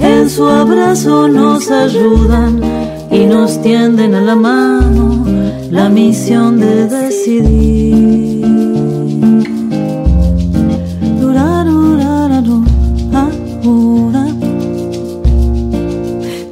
en 0.00 0.28
su 0.28 0.44
abrazo 0.46 1.28
nos 1.28 1.70
ayudan 1.70 2.60
y 3.10 3.26
nos 3.26 3.62
tienden 3.62 4.14
a 4.14 4.20
la 4.20 4.34
mano 4.34 5.24
la 5.70 5.88
misión 5.88 6.58
de 6.58 6.88
decidir. 6.88 8.13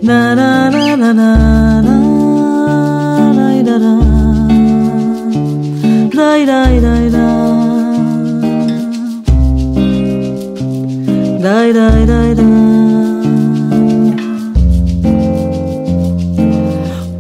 Na, 0.02 0.34
na, 0.34 0.68
na, 0.68 0.96
na, 0.96 1.12
na, 1.12 1.80
na, 1.80 1.96
ra, 3.66 3.76
ra. 3.84 3.94
Rai, 6.18 6.44
rai, 6.44 6.80
rai, 6.80 7.08
ra. 7.14 7.28
Rai, 11.44 11.68
rai, 11.78 12.00
rai, 12.12 12.30
ra. 12.34 12.50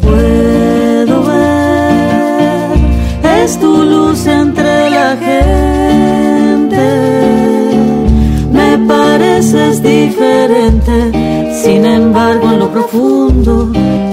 Puedo 0.00 1.16
ver, 1.28 2.78
es 3.42 3.58
tu 3.60 3.72
luz 3.84 4.26
entre 4.26 4.90
la 4.90 5.16
gente. 5.26 6.86
Me 8.50 8.76
pareces 8.88 9.82
diferente, 9.82 10.96
sin 11.62 11.84
embargo 11.84 12.51
profundo 12.72 13.70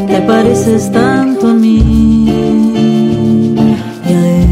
te 0.07 0.22
pareces 0.22 0.91
tanto 0.91 1.48
a 1.48 1.53
mí. 1.53 2.26
Y 4.06 4.11
a 4.11 4.41
él 4.41 4.49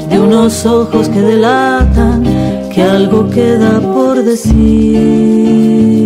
de 0.09 0.19
unos 0.19 0.65
ojos 0.65 1.07
que 1.07 1.21
delatan 1.21 2.23
que 2.73 2.83
algo 2.83 3.29
queda 3.29 3.79
por 3.79 4.21
decir. 4.23 5.98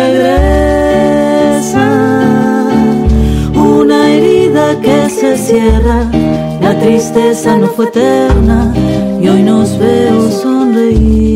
Regresa, 0.00 1.88
una 3.54 3.98
herida 4.10 4.66
que 4.80 4.98
se 5.10 5.36
cierra, 5.36 5.98
la 6.60 6.78
tristeza 6.78 7.56
no 7.56 7.66
fue 7.68 7.86
eterna 7.86 8.72
y 9.20 9.28
hoy 9.28 9.42
nos 9.42 9.78
veo 9.78 10.30
sonreír. 10.30 11.30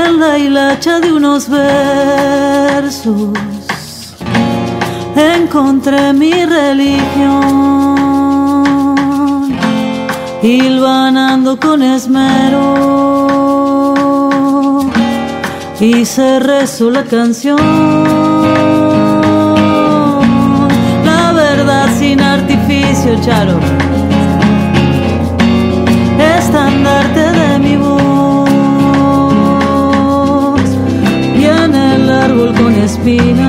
En 0.00 0.20
la 0.20 0.38
hilacha 0.38 1.00
de 1.00 1.12
unos 1.12 1.48
versos 1.48 3.30
encontré 5.16 6.12
mi 6.12 6.32
religión, 6.44 7.97
hilvanando 10.42 11.58
con 11.58 11.82
esmero, 11.82 12.74
y 15.80 16.04
se 16.04 16.38
rezó 16.40 16.90
la 16.90 17.04
canción. 17.04 17.58
La 21.04 21.32
verdad 21.32 21.88
sin 21.98 22.20
artificio, 22.20 23.20
Charo, 23.20 23.58
estandarte 26.36 27.32
de 27.32 27.58
mi 27.58 27.76
voz, 27.76 28.50
y 31.36 31.44
en 31.44 31.74
el 31.74 32.10
árbol 32.10 32.54
con 32.54 32.74
espinas 32.74 33.47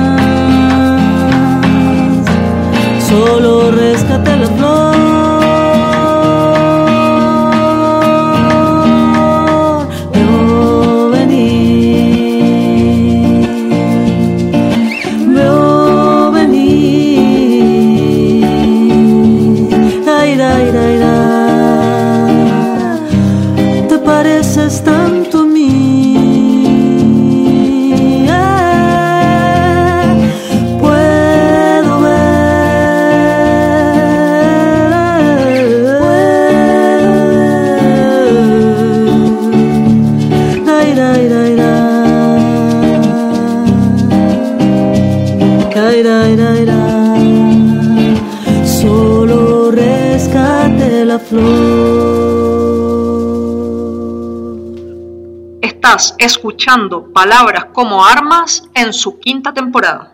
Escuchando 56.18 57.12
Palabras 57.12 57.66
como 57.72 58.04
Armas 58.04 58.64
en 58.74 58.92
su 58.92 59.18
quinta 59.18 59.52
temporada. 59.52 60.09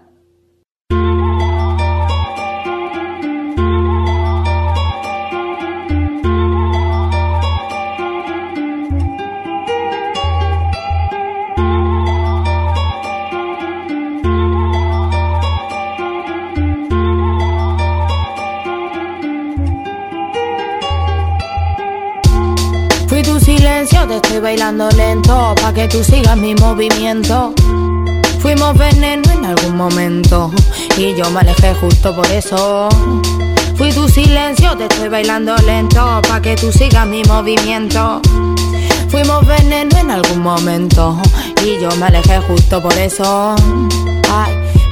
Te 24.20 24.28
estoy 24.28 24.40
bailando 24.40 24.88
lento, 24.90 25.54
pa' 25.60 25.74
que 25.74 25.88
tú 25.88 26.02
sigas 26.02 26.36
mi 26.36 26.54
movimiento. 26.54 27.52
Fuimos 28.40 28.76
veneno 28.78 29.30
en 29.30 29.44
algún 29.44 29.76
momento, 29.76 30.50
y 30.96 31.14
yo 31.14 31.28
me 31.30 31.40
alejé 31.40 31.74
justo 31.74 32.14
por 32.14 32.26
eso. 32.30 32.88
Fui 33.74 33.90
tu 33.90 34.08
silencio, 34.08 34.74
te 34.76 34.84
estoy 34.84 35.08
bailando 35.08 35.54
lento, 35.66 36.22
pa' 36.28 36.40
que 36.40 36.56
tú 36.56 36.72
sigas 36.72 37.06
mi 37.06 37.22
movimiento. 37.24 38.22
Fuimos 39.10 39.46
veneno 39.46 39.98
en 39.98 40.10
algún 40.10 40.40
momento, 40.40 41.18
y 41.62 41.78
yo 41.78 41.90
me 41.96 42.06
alejé 42.06 42.40
justo 42.40 42.80
por 42.80 42.94
eso. 42.94 43.54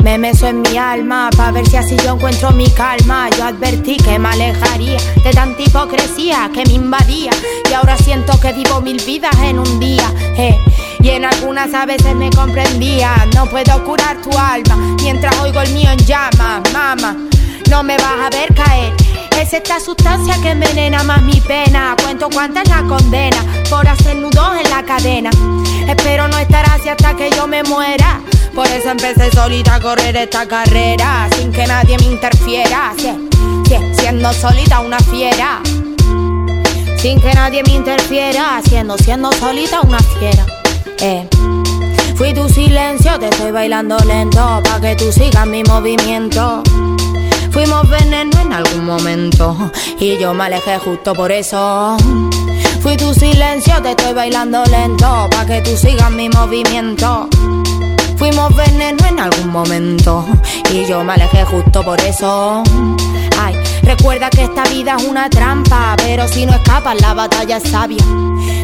Me 0.04 0.18
meso 0.18 0.46
en 0.46 0.60
mi 0.60 0.76
alma 0.76 1.30
pa' 1.34 1.50
ver 1.50 1.66
si 1.66 1.76
así 1.76 1.96
yo 2.04 2.12
encuentro 2.12 2.50
mi 2.50 2.68
calma. 2.70 3.30
Yo 3.38 3.44
advertí 3.44 3.96
que 3.96 4.18
me 4.18 4.28
alejaría 4.28 4.98
de 5.24 5.30
tanta 5.32 5.62
hipocresía 5.62 6.50
que 6.52 6.62
me 6.66 6.74
invadía. 6.74 7.30
Y 7.70 7.72
ahora 7.72 7.96
siento 7.96 8.38
que 8.38 8.52
vivo 8.52 8.82
mil 8.82 9.02
vidas 9.06 9.34
en 9.42 9.58
un 9.58 9.80
día. 9.80 10.12
eh. 10.36 10.58
Y 11.00 11.08
en 11.08 11.24
algunas 11.24 11.72
a 11.72 11.86
veces 11.86 12.14
me 12.14 12.28
comprendía. 12.28 13.26
No 13.34 13.46
puedo 13.46 13.82
curar 13.84 14.20
tu 14.20 14.30
alma 14.36 14.76
mientras 15.02 15.38
oigo 15.40 15.62
el 15.62 15.72
mío 15.72 15.90
en 15.90 15.98
llamas, 16.04 16.60
mama. 16.74 17.16
No 17.70 17.82
me 17.82 17.96
vas 17.96 18.26
a 18.26 18.30
ver 18.30 18.54
caer. 18.54 18.92
Es 19.40 19.54
esta 19.54 19.80
sustancia 19.80 20.36
que 20.42 20.50
envenena 20.50 21.02
más 21.02 21.22
mi 21.22 21.40
pena. 21.40 21.96
Cuento 22.02 22.28
cuánta 22.30 22.62
la 22.64 22.82
condena 22.82 23.42
por 23.70 23.88
hacer 23.88 24.16
nudos 24.16 24.50
en 24.62 24.70
la 24.70 24.82
cadena. 24.84 25.30
Espero 25.88 26.28
no 26.28 26.36
estar 26.38 26.64
así 26.70 26.90
hasta 26.90 27.16
que 27.16 27.30
yo 27.30 27.46
me 27.46 27.62
muera. 27.62 28.20
Por 28.54 28.68
eso 28.68 28.90
empecé 28.90 29.32
solita 29.32 29.76
a 29.76 29.80
correr 29.80 30.16
esta 30.16 30.46
carrera 30.46 31.28
sin 31.36 31.50
que 31.50 31.66
nadie 31.66 31.96
me 31.98 32.06
interfiera. 32.06 32.92
Siendo 33.98 34.32
solita 34.32 34.80
una 34.80 34.98
fiera. 35.00 35.60
Sin 36.98 37.20
que 37.20 37.32
nadie 37.34 37.62
me 37.64 37.72
interfiera, 37.72 38.60
siendo, 38.64 38.96
siendo 38.96 39.32
solita 39.32 39.80
una 39.80 39.98
fiera. 39.98 40.46
Eh. 41.00 41.28
Fui 42.14 42.32
tu 42.32 42.48
silencio, 42.48 43.18
te 43.18 43.28
estoy 43.28 43.50
bailando 43.50 43.98
lento 44.06 44.62
pa' 44.62 44.80
que 44.80 44.94
tú 44.94 45.10
sigas 45.10 45.46
mi 45.46 45.64
movimiento. 45.64 46.62
Fuimos 47.50 47.88
veneno 47.88 48.40
en 48.40 48.52
algún 48.52 48.84
momento 48.84 49.56
y 49.98 50.16
yo 50.18 50.32
me 50.32 50.44
alejé 50.44 50.78
justo 50.78 51.12
por 51.12 51.32
eso. 51.32 51.96
Fui 52.82 52.96
tu 52.96 53.12
silencio, 53.14 53.82
te 53.82 53.90
estoy 53.90 54.12
bailando 54.12 54.64
lento 54.66 55.28
pa' 55.30 55.44
que 55.44 55.60
tú 55.62 55.76
sigas 55.76 56.10
mi 56.12 56.28
movimiento. 56.28 57.28
Fuimos 58.26 58.56
veneno 58.56 59.06
en 59.06 59.20
algún 59.20 59.50
momento 59.50 60.24
y 60.72 60.86
yo 60.86 61.04
me 61.04 61.12
alejé 61.12 61.44
justo 61.44 61.82
por 61.82 62.00
eso. 62.00 62.62
Ay, 63.38 63.54
recuerda 63.82 64.30
que 64.30 64.44
esta 64.44 64.64
vida 64.64 64.96
es 64.98 65.04
una 65.04 65.28
trampa, 65.28 65.94
pero 65.98 66.26
si 66.26 66.46
no 66.46 66.54
escapas 66.54 66.98
la 67.02 67.12
batalla 67.12 67.58
es 67.58 67.70
sabia. 67.70 68.02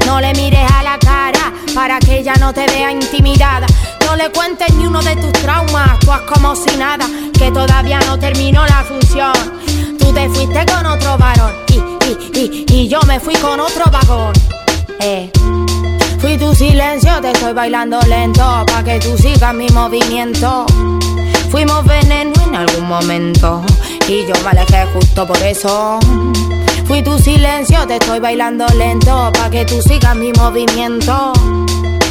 No 0.06 0.18
le 0.18 0.32
mires 0.32 0.66
a 0.72 0.82
la 0.82 0.98
cara 0.98 1.52
para 1.74 1.98
que 1.98 2.20
ella 2.20 2.32
no 2.40 2.54
te 2.54 2.64
vea 2.68 2.90
intimidada. 2.90 3.66
No 4.06 4.16
le 4.16 4.30
cuentes 4.30 4.72
ni 4.76 4.86
uno 4.86 5.02
de 5.02 5.14
tus 5.16 5.32
traumas, 5.32 5.98
tú 5.98 6.10
haz 6.10 6.22
como 6.22 6.56
si 6.56 6.74
nada, 6.78 7.06
que 7.38 7.50
todavía 7.50 8.00
no 8.06 8.18
terminó 8.18 8.64
la 8.64 8.82
función. 8.82 9.34
Tú 9.98 10.10
te 10.10 10.26
fuiste 10.30 10.64
con 10.72 10.86
otro 10.86 11.18
varón 11.18 11.52
y, 11.68 11.74
y, 12.06 12.64
y, 12.66 12.66
y 12.66 12.88
yo 12.88 13.02
me 13.02 13.20
fui 13.20 13.34
con 13.34 13.60
otro 13.60 13.84
vagón. 13.90 14.32
Eh. 15.00 15.30
Fui 16.20 16.36
tu 16.36 16.54
silencio, 16.54 17.20
te 17.22 17.30
estoy 17.30 17.54
bailando 17.54 17.98
lento 18.02 18.64
pa' 18.66 18.84
que 18.84 18.98
tú 18.98 19.16
sigas 19.16 19.54
mi 19.54 19.66
movimiento. 19.70 20.66
Fuimos 21.50 21.84
veneno 21.86 22.32
en 22.46 22.54
algún 22.54 22.86
momento 22.86 23.62
y 24.06 24.26
yo 24.26 24.34
me 24.44 24.50
alejé 24.50 24.86
justo 24.92 25.26
por 25.26 25.38
eso. 25.38 25.98
Fui 26.84 27.02
tu 27.02 27.18
silencio, 27.18 27.86
te 27.86 27.94
estoy 27.96 28.20
bailando 28.20 28.66
lento 28.76 29.32
pa' 29.32 29.48
que 29.50 29.64
tú 29.64 29.80
sigas 29.80 30.14
mi 30.14 30.30
movimiento. 30.32 31.32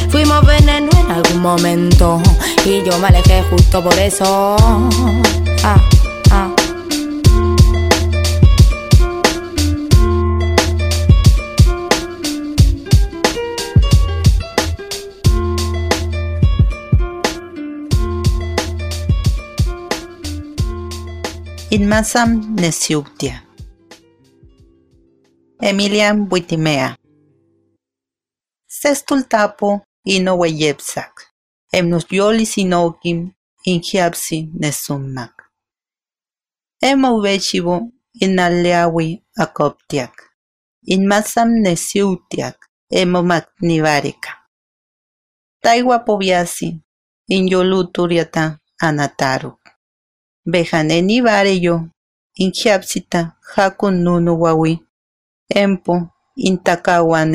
Fuimos 0.08 0.44
veneno 0.44 0.90
en 0.98 1.10
algún 1.12 1.40
momento 1.40 2.20
y 2.64 2.82
yo 2.82 2.98
me 2.98 3.08
alejé 3.08 3.44
justo 3.44 3.80
por 3.82 3.96
eso. 3.96 4.56
Ah. 5.62 5.80
Inmasam 21.70 22.56
Nesiuktia. 22.56 23.42
Emilian 25.60 26.26
Buitimea. 26.26 26.96
Sestultapo 28.66 29.80
ino 30.04 30.38
weyepsak. 30.38 31.30
Emnos 31.72 32.06
yolis 32.10 32.58
inokim 32.58 33.30
inhiapsi 33.64 34.50
nesummak. 34.60 35.34
Ema 36.82 37.10
uvechivo 37.12 37.92
inaleawi 38.20 39.22
akoptiak. 39.36 40.14
Inmasam 40.86 41.48
nesiutiak 41.48 42.56
emo 42.90 43.22
magnivarika. 43.22 44.30
Taiwa 45.62 45.98
poviasi 45.98 46.80
inyoluturiata 47.28 48.58
anataru. 48.78 49.59
Bejaneni 50.46 51.20
vareyo, 51.20 51.88
injiapsita 52.34 53.36
hakun 53.54 54.02
nunu 54.02 54.40
wawi, 54.40 54.80
empo 55.48 56.08
intakawa. 56.36 57.26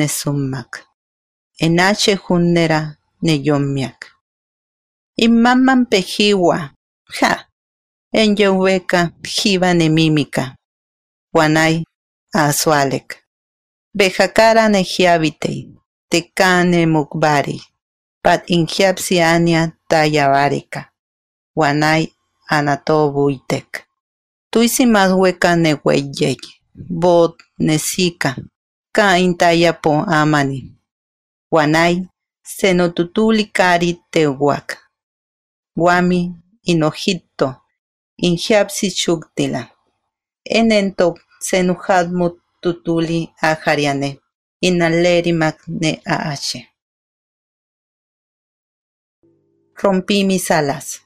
Enache 1.58 2.16
junnera 2.16 2.96
neyomiak. 3.22 4.12
Imaman 5.16 5.86
pejiwa, 5.86 6.70
ja, 7.20 7.46
en 8.12 8.36
yoweka 8.36 9.10
jiva 9.22 9.74
nemímica. 9.74 10.56
Guanay 11.32 11.84
azualek. 12.32 13.24
Bejakara 13.94 14.68
nejiabitei, 14.68 15.70
tecane 16.10 16.86
mukbari, 16.86 17.62
pat 18.22 18.50
injiapsi 18.50 19.20
ania 19.20 19.72
tayavarika. 19.88 20.90
Guanay 21.56 22.15
anato 22.48 23.10
buitek. 23.10 23.86
Tuisi 24.50 24.86
más 24.86 25.12
hueca 25.12 25.56
ne 25.56 25.72
hueyek, 25.72 26.40
bot 26.74 27.34
nesika, 27.58 28.36
ka 28.92 29.18
intayapo 29.18 29.92
amani. 30.06 30.72
Guanay, 31.50 32.02
senotutuli 32.42 33.44
kari 33.44 34.00
tehuac. 34.10 34.76
Guami, 35.76 36.34
inojito, 36.62 37.54
injiapsi 38.16 38.90
chuktila. 38.90 39.68
Enento 40.44 41.18
senujadmu 41.40 42.30
tutuli 42.60 43.28
ajariane, 43.42 44.18
inalerimac 44.60 45.58
ne 45.68 46.00
aache. 46.06 46.68
Rompí 49.82 50.24
mis 50.24 50.50
alas. 50.50 51.05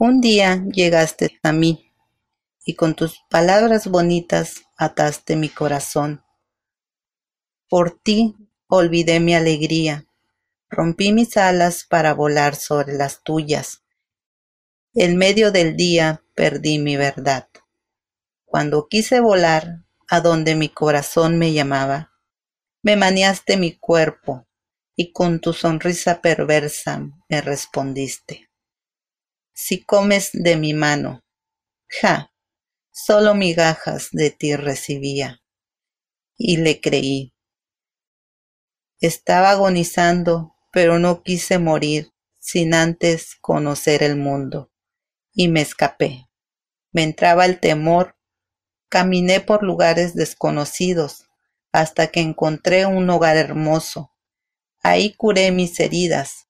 Un 0.00 0.20
día 0.20 0.62
llegaste 0.72 1.40
a 1.42 1.52
mí 1.52 1.92
y 2.64 2.76
con 2.76 2.94
tus 2.94 3.18
palabras 3.28 3.88
bonitas 3.88 4.62
ataste 4.76 5.34
mi 5.34 5.48
corazón. 5.48 6.22
Por 7.68 7.98
ti 7.98 8.36
olvidé 8.68 9.18
mi 9.18 9.34
alegría, 9.34 10.06
rompí 10.70 11.12
mis 11.12 11.36
alas 11.36 11.84
para 11.84 12.14
volar 12.14 12.54
sobre 12.54 12.94
las 12.94 13.24
tuyas. 13.24 13.82
En 14.94 15.16
medio 15.16 15.50
del 15.50 15.76
día 15.76 16.22
perdí 16.36 16.78
mi 16.78 16.96
verdad. 16.96 17.48
Cuando 18.44 18.86
quise 18.86 19.18
volar 19.18 19.82
a 20.08 20.20
donde 20.20 20.54
mi 20.54 20.68
corazón 20.68 21.38
me 21.38 21.52
llamaba, 21.52 22.12
me 22.82 22.94
maniaste 22.94 23.56
mi 23.56 23.76
cuerpo 23.76 24.46
y 24.94 25.10
con 25.10 25.40
tu 25.40 25.52
sonrisa 25.52 26.20
perversa 26.22 27.00
me 27.28 27.40
respondiste. 27.40 28.47
Si 29.60 29.84
comes 29.84 30.30
de 30.32 30.56
mi 30.56 30.72
mano, 30.72 31.24
ja, 31.88 32.32
solo 32.92 33.34
migajas 33.34 34.10
de 34.12 34.30
ti 34.30 34.54
recibía. 34.54 35.42
Y 36.36 36.58
le 36.58 36.80
creí. 36.80 37.34
Estaba 39.00 39.50
agonizando, 39.50 40.54
pero 40.70 41.00
no 41.00 41.24
quise 41.24 41.58
morir 41.58 42.12
sin 42.38 42.72
antes 42.72 43.34
conocer 43.40 44.04
el 44.04 44.14
mundo. 44.14 44.70
Y 45.32 45.48
me 45.48 45.62
escapé. 45.62 46.28
Me 46.92 47.02
entraba 47.02 47.44
el 47.44 47.58
temor. 47.58 48.16
Caminé 48.88 49.40
por 49.40 49.64
lugares 49.64 50.14
desconocidos 50.14 51.24
hasta 51.72 52.06
que 52.06 52.20
encontré 52.20 52.86
un 52.86 53.10
hogar 53.10 53.36
hermoso. 53.36 54.14
Ahí 54.84 55.14
curé 55.14 55.50
mis 55.50 55.80
heridas. 55.80 56.46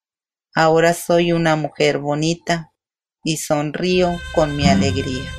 Ahora 0.55 0.93
soy 0.93 1.33
una 1.33 1.57
mujer 1.57 1.97
bonita 1.97 2.75
y 3.25 3.37
sonrío 3.37 4.19
con 4.35 4.57
mi 4.57 4.67
alegría. 4.69 5.31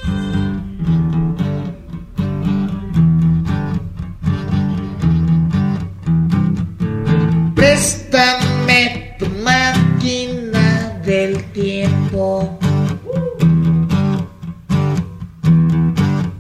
Préstame 7.56 9.16
tu 9.20 9.28
máquina 9.44 11.00
del 11.06 11.44
tiempo. 11.52 12.60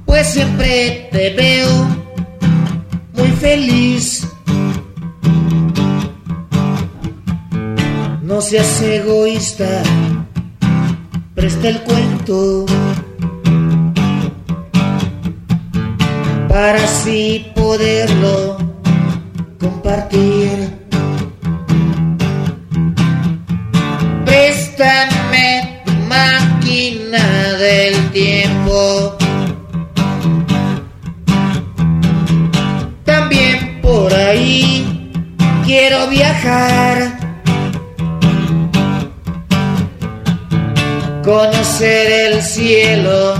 Pues 0.05 0.27
siempre 0.33 1.07
te 1.11 1.29
veo 1.31 1.87
muy 3.13 3.29
feliz. 3.39 4.27
No 8.21 8.41
seas 8.41 8.81
egoísta, 8.81 9.83
presta 11.39 11.69
el 11.69 11.79
cuento. 11.83 12.65
Para 16.49 16.83
así 16.83 17.49
poderlo 17.55 18.57
compartir. 19.57 20.69
Préstame 24.25 25.81
tu 25.85 25.93
máquina 26.09 27.23
del 27.57 28.11
tiempo. 28.11 29.15
También 33.05 33.79
por 33.81 34.13
ahí 34.13 35.09
quiero 35.65 36.09
viajar. 36.09 37.18
conocer 41.29 42.33
el 42.33 42.41
cielo 42.41 43.35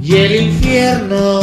y 0.00 0.14
el 0.14 0.36
infierno. 0.46 1.40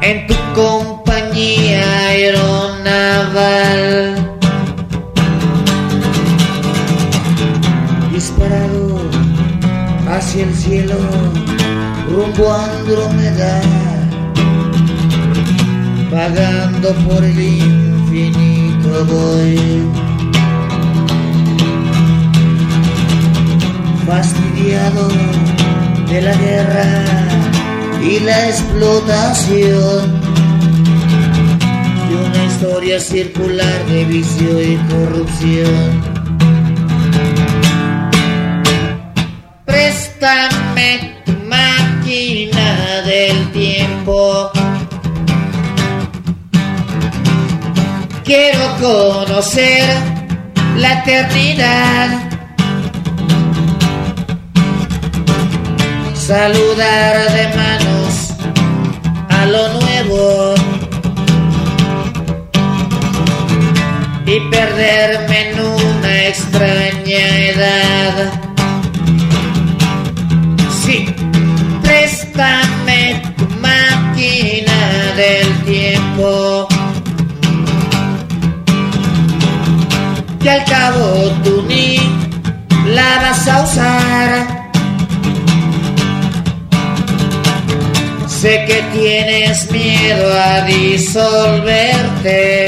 En 0.00 0.26
tu 0.28 0.34
compañía 0.54 1.82
aeronaval. 2.06 3.66
Disparado 8.12 9.00
hacia 10.08 10.44
el 10.44 10.54
cielo, 10.54 10.98
rumbo 12.08 12.52
a 12.52 12.64
Andrómeda, 12.64 13.60
pagando 16.12 16.94
por 17.08 17.24
el 17.24 17.40
infinito 17.40 19.04
voy. 19.04 20.11
Fastidiado 24.06 25.08
de 26.08 26.20
la 26.22 26.34
guerra 26.34 27.04
y 28.02 28.18
la 28.20 28.48
explotación 28.48 30.20
de 32.08 32.16
una 32.16 32.44
historia 32.44 32.98
circular 33.00 33.86
de 33.86 34.04
vicio 34.04 34.60
y 34.60 34.76
corrupción. 34.90 36.02
Préstame 39.64 41.22
tu 41.24 41.32
máquina 41.46 43.02
del 43.06 43.52
tiempo. 43.52 44.50
Quiero 48.24 48.76
conocer 48.80 49.84
la 50.76 51.02
eternidad. 51.02 52.31
Saludar 56.32 57.30
de 57.34 57.46
manos 57.58 58.32
a 59.28 59.44
lo 59.44 59.68
nuevo 59.80 60.54
y 64.24 64.40
perderme 64.50 65.50
en 65.50 65.60
una 65.60 66.28
extraña 66.28 67.24
edad. 67.52 68.32
Sí, 70.82 71.14
préstame 71.82 73.22
tu 73.36 73.46
máquina 73.60 75.12
del 75.14 75.64
tiempo. 75.64 76.66
Que 80.40 80.48
al 80.48 80.64
cabo 80.64 81.30
tú 81.44 81.62
ni 81.68 81.98
la 82.86 83.20
vas 83.20 83.46
a 83.48 83.62
usar. 83.64 84.51
Sé 88.42 88.64
que 88.66 88.82
tienes 88.92 89.70
miedo 89.70 90.26
a 90.34 90.62
disolverte 90.62 92.66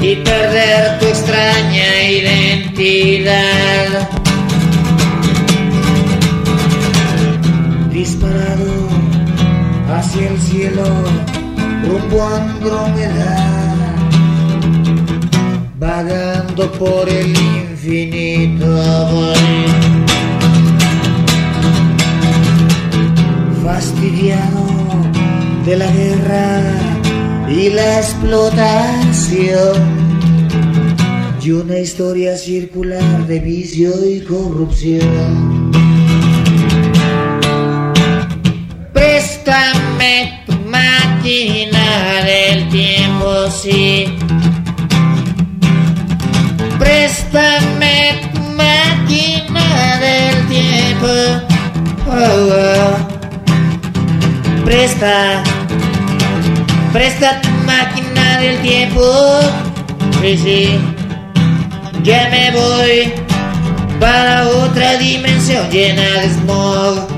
y 0.00 0.16
perder 0.16 0.98
tu 1.00 1.06
extraña 1.06 2.02
identidad. 2.10 4.08
Disparado 7.92 8.88
hacia 9.94 10.30
el 10.30 10.40
cielo, 10.40 10.86
rumbo 11.86 12.22
a 12.22 12.36
Andrómeda, 12.36 13.36
vagando 15.78 16.72
por 16.72 17.06
el 17.06 17.36
infinito 17.36 18.66
voy. 19.12 19.87
Fastidiado 23.98 24.64
de 25.64 25.76
la 25.76 25.90
guerra 25.90 26.62
y 27.48 27.70
la 27.70 27.98
explotación 27.98 29.74
y 31.42 31.50
una 31.50 31.78
historia 31.78 32.36
circular 32.36 33.26
de 33.26 33.40
vicio 33.40 33.90
y 34.08 34.20
corrupción. 34.20 35.72
Préstame 38.92 40.44
tu 40.46 40.52
máquina 40.68 42.22
del 42.24 42.68
tiempo, 42.68 43.50
sí. 43.50 44.16
Préstame 46.78 48.30
tu 48.32 48.40
máquina 48.54 49.98
del 49.98 50.46
tiempo. 50.46 51.08
Oh. 52.06 53.07
Presta, 54.68 55.42
presta 56.92 57.40
tu 57.40 57.48
máquina 57.64 58.38
del 58.38 58.60
tiempo. 58.60 59.00
Sí, 60.20 60.36
sí. 60.36 60.78
Ya 62.02 62.28
me 62.30 62.50
voy 62.50 63.14
para 63.98 64.46
otra 64.46 64.98
dimensión 64.98 65.70
llena 65.70 66.02
de 66.02 66.28
smog. 66.34 67.08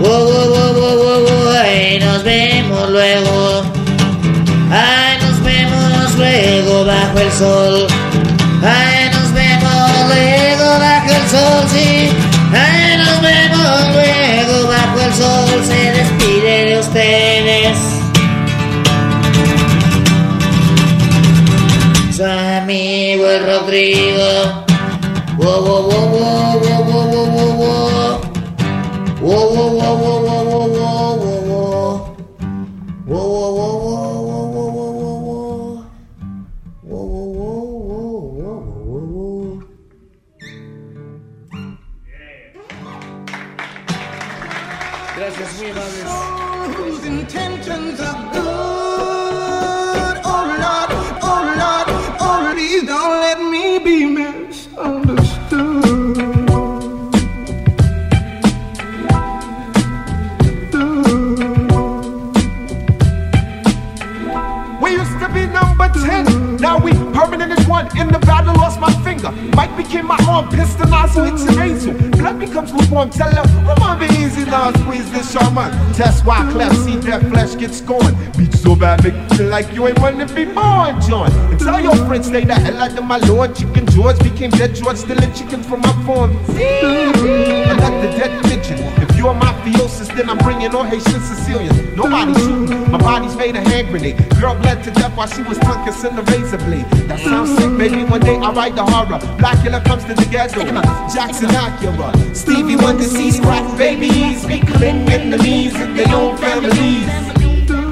Wow, 0.00 0.24
wow. 0.74 1.52
Ay, 1.62 1.98
nos 2.00 2.24
vemos 2.24 2.88
luego. 2.88 3.62
Ay, 4.72 5.18
nos 5.20 5.42
vemos 5.42 6.16
luego 6.16 6.86
bajo 6.86 7.18
el 7.18 7.32
sol. 7.32 7.86
Ay, 8.64 9.10
nos 9.12 9.30
vemos 9.34 10.08
luego 10.08 10.78
bajo 10.78 11.10
el 11.10 11.28
sol, 11.28 11.62
sí. 11.74 12.08
Ay, 12.54 12.96
nos 12.96 13.20
vemos 13.20 13.92
luego 13.92 14.68
bajo 14.68 15.00
el 15.02 15.12
sol. 15.12 15.64
Se 15.66 15.92
despide 15.92 16.19
de 16.80 16.86
ustedes. 16.88 17.78
Su 22.16 22.24
amigo 22.24 23.26
Rodrigo. 23.44 24.59
We 64.80 64.92
used 64.92 65.18
to 65.20 65.28
be 65.28 65.46
number 65.46 65.88
10. 65.88 66.56
Now 66.56 66.78
we 66.78 66.92
permanent 67.12 67.52
as 67.52 67.66
one. 67.68 67.86
In 67.98 68.08
the 68.08 68.18
battle, 68.18 68.54
lost 68.54 68.80
my 68.80 68.92
finger. 69.04 69.30
Mike 69.54 69.76
became 69.76 70.06
my 70.06 70.18
arm. 70.26 70.48
Pistol 70.48 70.88
nozzle, 70.88 71.24
it's 71.24 71.42
an 71.44 71.58
angel. 71.58 72.10
Blood 72.12 72.38
becomes 72.38 72.72
lukewarm. 72.72 73.10
Tell 73.10 73.30
her, 73.30 73.44
oh, 73.46 73.96
be 73.98 74.06
easy 74.16 74.44
now. 74.44 74.72
Squeeze 74.72 75.10
this 75.12 75.32
shaman. 75.32 75.70
Test 75.94 76.24
why 76.24 76.50
cleft. 76.52 76.76
See 76.76 76.96
that 76.96 77.22
flesh 77.28 77.56
gets 77.56 77.78
scorned. 77.78 78.16
Beat 78.38 78.54
so 78.54 78.74
bad, 78.74 79.04
make 79.04 79.14
you 79.14 79.36
feel 79.36 79.48
like 79.48 79.72
you 79.74 79.86
ain't 79.86 79.98
to 79.98 80.34
be 80.34 80.46
born, 80.46 81.00
John. 81.02 81.30
And 81.50 81.60
tell 81.60 81.80
your 81.80 81.96
friends, 82.06 82.28
stay 82.28 82.44
the 82.44 82.54
hell 82.54 82.78
out 82.78 82.98
of 82.98 83.04
my 83.04 83.18
lord. 83.18 83.54
Chicken 83.54 83.86
George 83.86 84.18
became 84.20 84.50
dead 84.50 84.74
George. 84.74 84.96
Stealing 84.96 85.32
chicken 85.34 85.62
from 85.62 85.80
my 85.80 85.92
farm. 86.06 86.30
Another 86.48 88.10
dead 88.16 88.44
pigeon. 88.44 89.09
You're 89.20 89.34
mafiosis, 89.34 90.08
then 90.16 90.30
I'm 90.30 90.38
bringing 90.38 90.74
all 90.74 90.82
Haitian 90.82 91.20
Sicilians. 91.20 91.76
Nobody 91.94 92.32
shooting. 92.40 92.90
My 92.90 92.96
body's 92.96 93.36
made 93.36 93.54
a 93.54 93.60
hand 93.60 93.88
grenade. 93.88 94.16
Girl 94.40 94.54
bled 94.54 94.82
to 94.84 94.90
death 94.92 95.14
while 95.14 95.26
she 95.26 95.42
was 95.42 95.58
tongue 95.58 95.84
kissing 95.84 96.16
the 96.16 96.22
razor 96.22 96.56
blade. 96.56 96.86
That 97.06 97.20
sounds 97.20 97.54
sick, 97.58 97.68
baby. 97.76 98.02
One 98.04 98.20
day 98.20 98.36
I 98.36 98.50
write 98.50 98.76
the 98.76 98.82
horror. 98.82 99.18
Blackula 99.36 99.84
comes 99.84 100.04
to 100.04 100.14
the 100.14 100.24
ghetto. 100.30 100.64
Jackson 101.12 101.50
Acura. 101.50 102.34
Stevie 102.34 102.76
Wonder 102.76 103.02
sees 103.04 103.38
crack 103.40 103.76
babies. 103.76 104.46
Be 104.46 104.60
killing 104.60 105.06
enemies 105.10 105.78
in 105.78 105.96
their 105.96 106.14
own 106.16 106.38
families. 106.38 107.04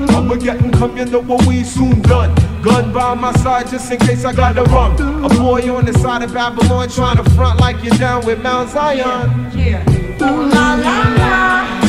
I'ma 0.08 0.36
get 0.36 0.62
and 0.62 0.72
come, 0.72 0.96
you 0.96 1.04
know 1.04 1.20
what 1.20 1.44
we 1.44 1.62
soon 1.62 2.00
done. 2.00 2.34
Gun 2.62 2.90
by 2.90 3.12
my 3.12 3.32
side 3.34 3.68
just 3.68 3.92
in 3.92 3.98
case 3.98 4.24
I 4.24 4.32
gotta 4.32 4.62
run. 4.62 4.92
A 5.22 5.28
boy 5.28 5.60
on 5.76 5.84
the 5.84 5.92
side 5.92 6.22
of 6.22 6.32
Babylon 6.32 6.88
trying 6.88 7.22
to 7.22 7.30
front 7.32 7.60
like 7.60 7.84
you're 7.84 7.98
down 7.98 8.24
with 8.24 8.42
Mount 8.42 8.70
Zion. 8.70 9.52
Yeah. 9.54 9.97
Ooh 10.20 10.48
la 10.52 10.74
la 10.84 10.96
la, 11.18 11.87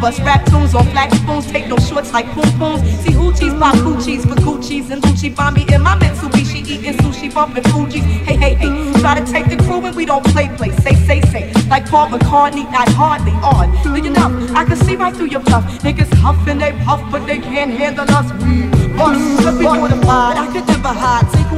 noon 0.00 0.12
bust 0.12 0.20
rap 0.20 0.44
tunes 0.46 0.74
on 0.74 0.86
flat 0.90 1.12
spoons, 1.12 1.46
take 1.50 1.68
no 1.68 1.76
shorts 1.78 2.12
like 2.12 2.26
poom 2.26 2.50
pooms. 2.58 2.80
See 3.00 3.12
hoochies 3.12 3.58
pop 3.58 3.74
coochies 3.76 4.22
for 4.22 4.34
Gucci's 4.40 4.90
and 4.90 5.02
Gucci 5.02 5.34
bomb 5.34 5.54
me 5.54 5.66
in 5.72 5.82
my 5.82 5.96
Mitsubishi 5.96 6.66
eating 6.66 6.94
sushi, 6.94 7.32
bumping 7.32 7.64
Fuji's. 7.64 8.04
Hey, 8.26 8.36
hey, 8.36 8.54
hey, 8.54 8.92
try 9.00 9.18
to 9.18 9.24
take 9.32 9.48
the 9.48 9.56
crew 9.64 9.84
and 9.84 9.94
we 9.94 10.06
don't 10.06 10.24
play, 10.26 10.48
play. 10.56 10.70
Say, 10.82 10.94
say, 11.06 11.20
say, 11.32 11.52
like 11.68 11.88
Paul 11.88 12.08
McCartney, 12.08 12.70
not 12.70 12.88
hardly 12.90 13.32
on. 13.32 13.70
You 14.00 14.10
know? 14.10 14.28
I 14.54 14.64
can 14.64 14.76
see 14.76 14.96
right 14.96 15.14
through 15.14 15.26
your 15.26 15.40
bluff. 15.40 15.64
Niggas 15.82 16.12
huff 16.14 16.36
and 16.48 16.60
they 16.60 16.72
puff, 16.84 17.02
but 17.10 17.26
they 17.26 17.38
can't 17.38 17.70
handle 17.70 18.06
us. 18.10 18.32
We 18.42 18.66
bust, 18.96 19.44
let 19.44 19.54
me 19.54 19.64
mortified. 19.64 20.36
I 20.38 20.46
could 20.52 20.66
never 20.66 20.88
hide, 20.88 21.28
secretly 21.30 21.49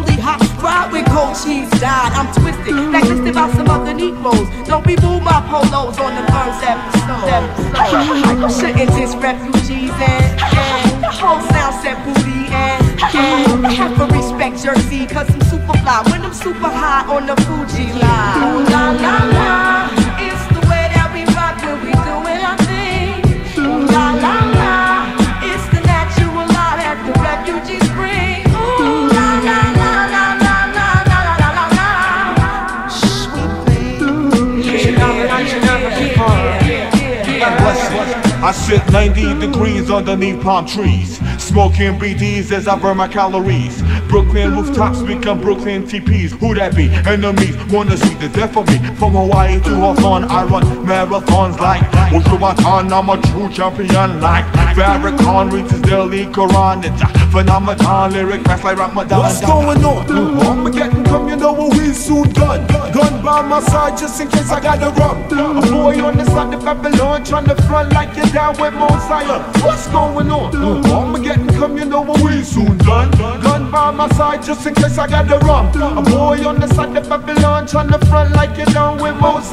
hot. 0.63 0.93
Ride 0.93 0.93
with 0.93 1.07
cold 1.11 1.35
cheese, 1.35 1.71
died. 1.81 2.13
I'm 2.15 2.31
twisted, 2.33 2.75
blacklisted 2.91 3.35
by 3.35 3.51
some 3.53 3.69
other 3.69 3.95
Negroes. 3.95 4.49
Don't 4.67 4.87
remove 4.87 5.23
my 5.23 5.43
polos 5.51 5.99
on 5.99 6.15
the 6.15 6.25
first 6.31 6.63
episode. 6.63 7.29
episode. 7.29 8.53
Shouldn't 8.53 8.91
diss 8.95 9.15
refugees 9.17 9.91
and, 9.91 10.41
and 10.41 11.05
whole 11.13 11.41
sound 11.51 11.75
set 11.83 11.99
booty 12.05 12.47
and, 12.51 12.83
and 13.15 13.67
have 13.67 13.97
to 13.99 14.07
respect 14.15 14.63
Jersey, 14.63 15.07
cause 15.07 15.29
I'm 15.31 15.41
super 15.43 15.77
fly. 15.79 16.03
When 16.11 16.23
I'm 16.23 16.35
super 16.35 16.71
high 16.71 17.07
on 17.15 17.27
the 17.27 17.37
Fuji 17.43 17.93
line. 17.93 18.43
Ooh, 18.43 18.71
la 18.71 18.91
la 18.91 19.15
la. 19.35 19.82
I 38.43 38.51
sit 38.51 38.83
90 38.91 39.39
degrees 39.39 39.89
underneath 39.89 40.43
palm 40.43 40.67
trees, 40.67 41.19
smoking 41.41 41.97
BDs 41.97 42.51
as 42.51 42.67
I 42.67 42.77
burn 42.77 42.97
my 42.97 43.07
calories. 43.07 43.81
Brooklyn 44.09 44.57
rooftops 44.57 45.01
become 45.01 45.41
Brooklyn 45.41 45.85
TPs. 45.85 46.33
Who 46.41 46.53
that 46.57 46.75
be? 46.75 46.91
Enemies 47.07 47.57
wanna 47.73 47.97
see 47.97 48.15
the 48.15 48.29
death 48.31 48.57
of 48.57 48.67
me. 48.67 48.79
From 48.97 49.13
Hawaii 49.13 49.61
to 49.61 49.75
Hawthorne, 49.77 50.25
I 50.25 50.43
run 50.43 50.65
marathons 50.85 51.61
like 51.61 51.83
Ultramarathon. 52.11 52.91
I'm 52.91 53.09
a 53.11 53.23
true 53.31 53.49
champion 53.49 54.21
like 54.21 54.45
Farrakhan 54.75 55.53
reads 55.53 55.71
his 55.71 55.81
daily 55.83 56.27
Quran. 56.27 56.85
It's 56.85 57.01
a 57.01 57.07
phenomenon, 57.31 58.13
lyric 58.13 58.43
fast 58.43 58.65
like 58.65 58.77
Ramadan. 58.77 59.21
What's 59.21 59.41
going 59.41 59.85
on? 59.85 60.43
Armageddon 60.45 61.05
come, 61.05 61.29
you 61.29 61.37
know 61.37 61.53
what 61.53 61.79
we 61.79 61.93
soon 61.93 62.29
done. 62.33 62.67
Gun 62.93 63.23
by 63.23 63.41
my 63.43 63.61
side 63.61 63.97
just 63.97 64.21
in 64.21 64.29
case 64.29 64.51
I 64.51 64.61
gotta 64.61 64.91
run. 64.99 65.57
A 65.57 65.63
boy 65.71 66.03
on 66.05 66.17
the 66.17 66.25
side 66.25 66.53
of 66.53 66.65
Babylon 66.65 67.25
trying 67.25 67.47
to 67.47 67.55
front 67.63 67.93
like 67.93 68.17
you're 68.17 68.32
down 68.33 68.57
with 68.59 68.75
Zion. 69.09 69.43
What's 69.63 69.87
going 69.89 70.31
on? 70.31 70.57
Armageddon 70.87 71.49
come, 71.49 71.77
you 71.77 71.85
know 71.85 72.03
we 72.23 72.43
soon 72.43 72.79
done. 72.79 73.11
Gun 73.11 73.71
by 73.71 73.91
my 73.91 74.09
side 74.11 74.43
just 74.43 74.67
in 74.67 74.75
case 74.75 74.99
I 74.99 75.07
gotta 75.07 75.39
run. 75.39 75.67
A 75.99 76.03
boy 76.03 76.47
on 76.47 76.59
the 76.59 76.67
side 76.69 76.97
of 76.97 77.09
Babylon 77.09 77.67
trying 77.67 77.91
to 77.91 77.99
front 78.07 78.35
like 78.35 78.57
you're 78.57 78.67
down 78.67 78.99
with 79.03 79.17
Mount 79.21 79.45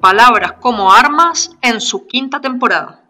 Palabras 0.00 0.54
como 0.60 0.90
Armas 0.90 1.50
en 1.60 1.82
su 1.82 2.06
quinta 2.06 2.40
temporada. 2.40 3.02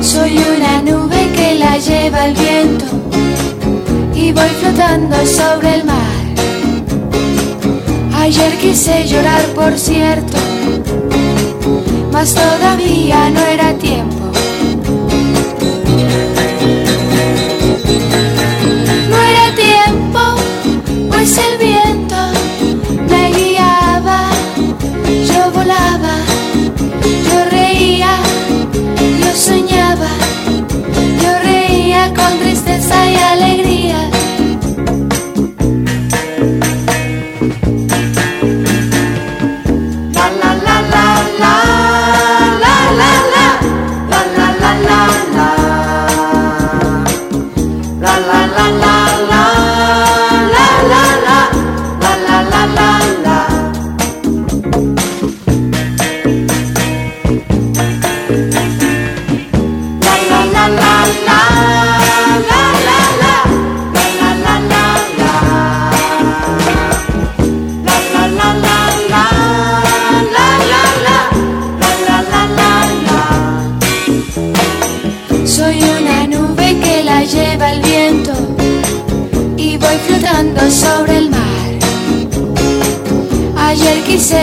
Soy 0.00 0.38
una 0.38 0.82
nube 0.82 1.32
que 1.34 1.56
la 1.56 1.76
lleva 1.78 2.26
el 2.26 2.34
viento 2.34 2.84
y 4.14 4.30
voy 4.30 4.48
flotando 4.60 5.26
sobre 5.26 5.74
el 5.74 5.84
mar. 5.84 6.05
Ayer 8.26 8.58
quise 8.58 9.06
llorar, 9.06 9.40
por 9.54 9.78
cierto, 9.78 10.36
mas 12.10 12.34
todavía 12.34 13.30
no 13.30 13.40
era 13.40 13.72
tiempo. 13.74 14.32
No 19.10 19.16
era 19.16 19.54
tiempo, 19.54 20.18
pues 21.08 21.38
el 21.38 21.56
viento 21.56 22.16
me 23.08 23.30
guiaba, 23.30 24.30
yo 25.32 25.52
volaba, 25.52 26.16
yo 27.30 27.44
reía, 27.48 28.18
yo 29.20 29.36
soñaba, 29.36 30.10
yo 31.22 31.38
reía 31.44 32.12
con 32.12 32.40
tristeza 32.40 33.08
y 33.08 33.14
alegría. 33.14 33.45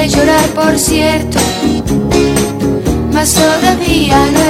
Llorar, 0.08 0.46
por 0.50 0.78
cierto, 0.78 1.40
mas 3.14 3.34
todavía 3.34 4.18
no 4.32 4.43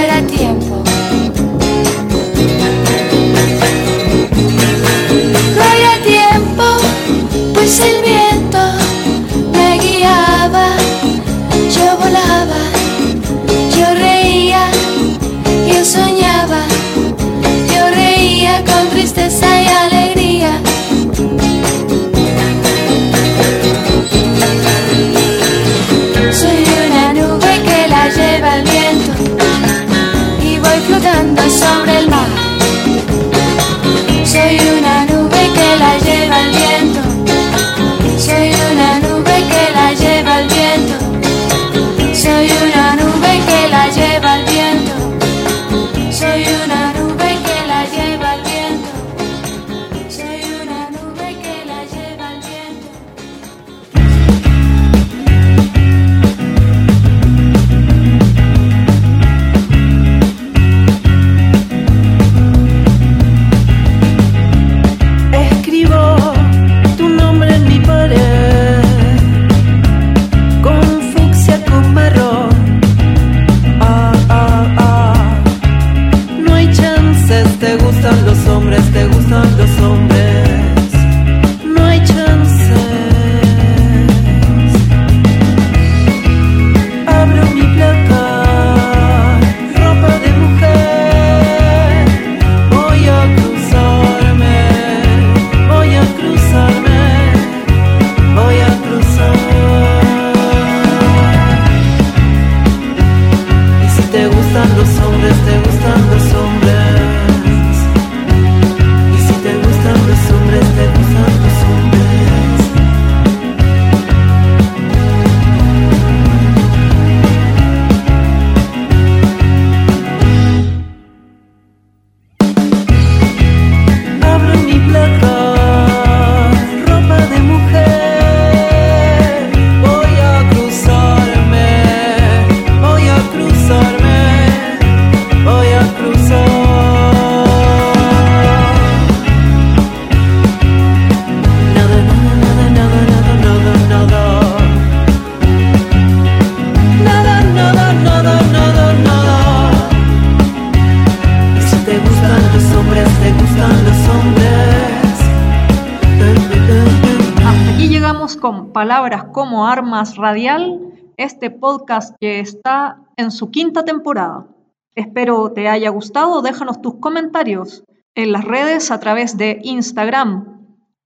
Radial, 159.94 160.82
este 161.18 161.52
podcast 161.52 162.16
que 162.20 162.40
está 162.40 162.98
en 163.16 163.30
su 163.30 163.52
quinta 163.52 163.86
temporada. 163.86 164.48
Espero 164.96 165.52
te 165.52 165.70
haya 165.70 165.92
gustado, 165.92 166.42
déjanos 166.42 166.82
tus 166.82 166.96
comentarios 166.96 167.84
en 168.16 168.32
las 168.32 168.44
redes 168.44 168.90
a 168.90 169.00
través 169.00 169.38
de 169.38 169.60
Instagram, 169.62 170.66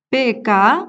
pka-radial. 0.10 0.88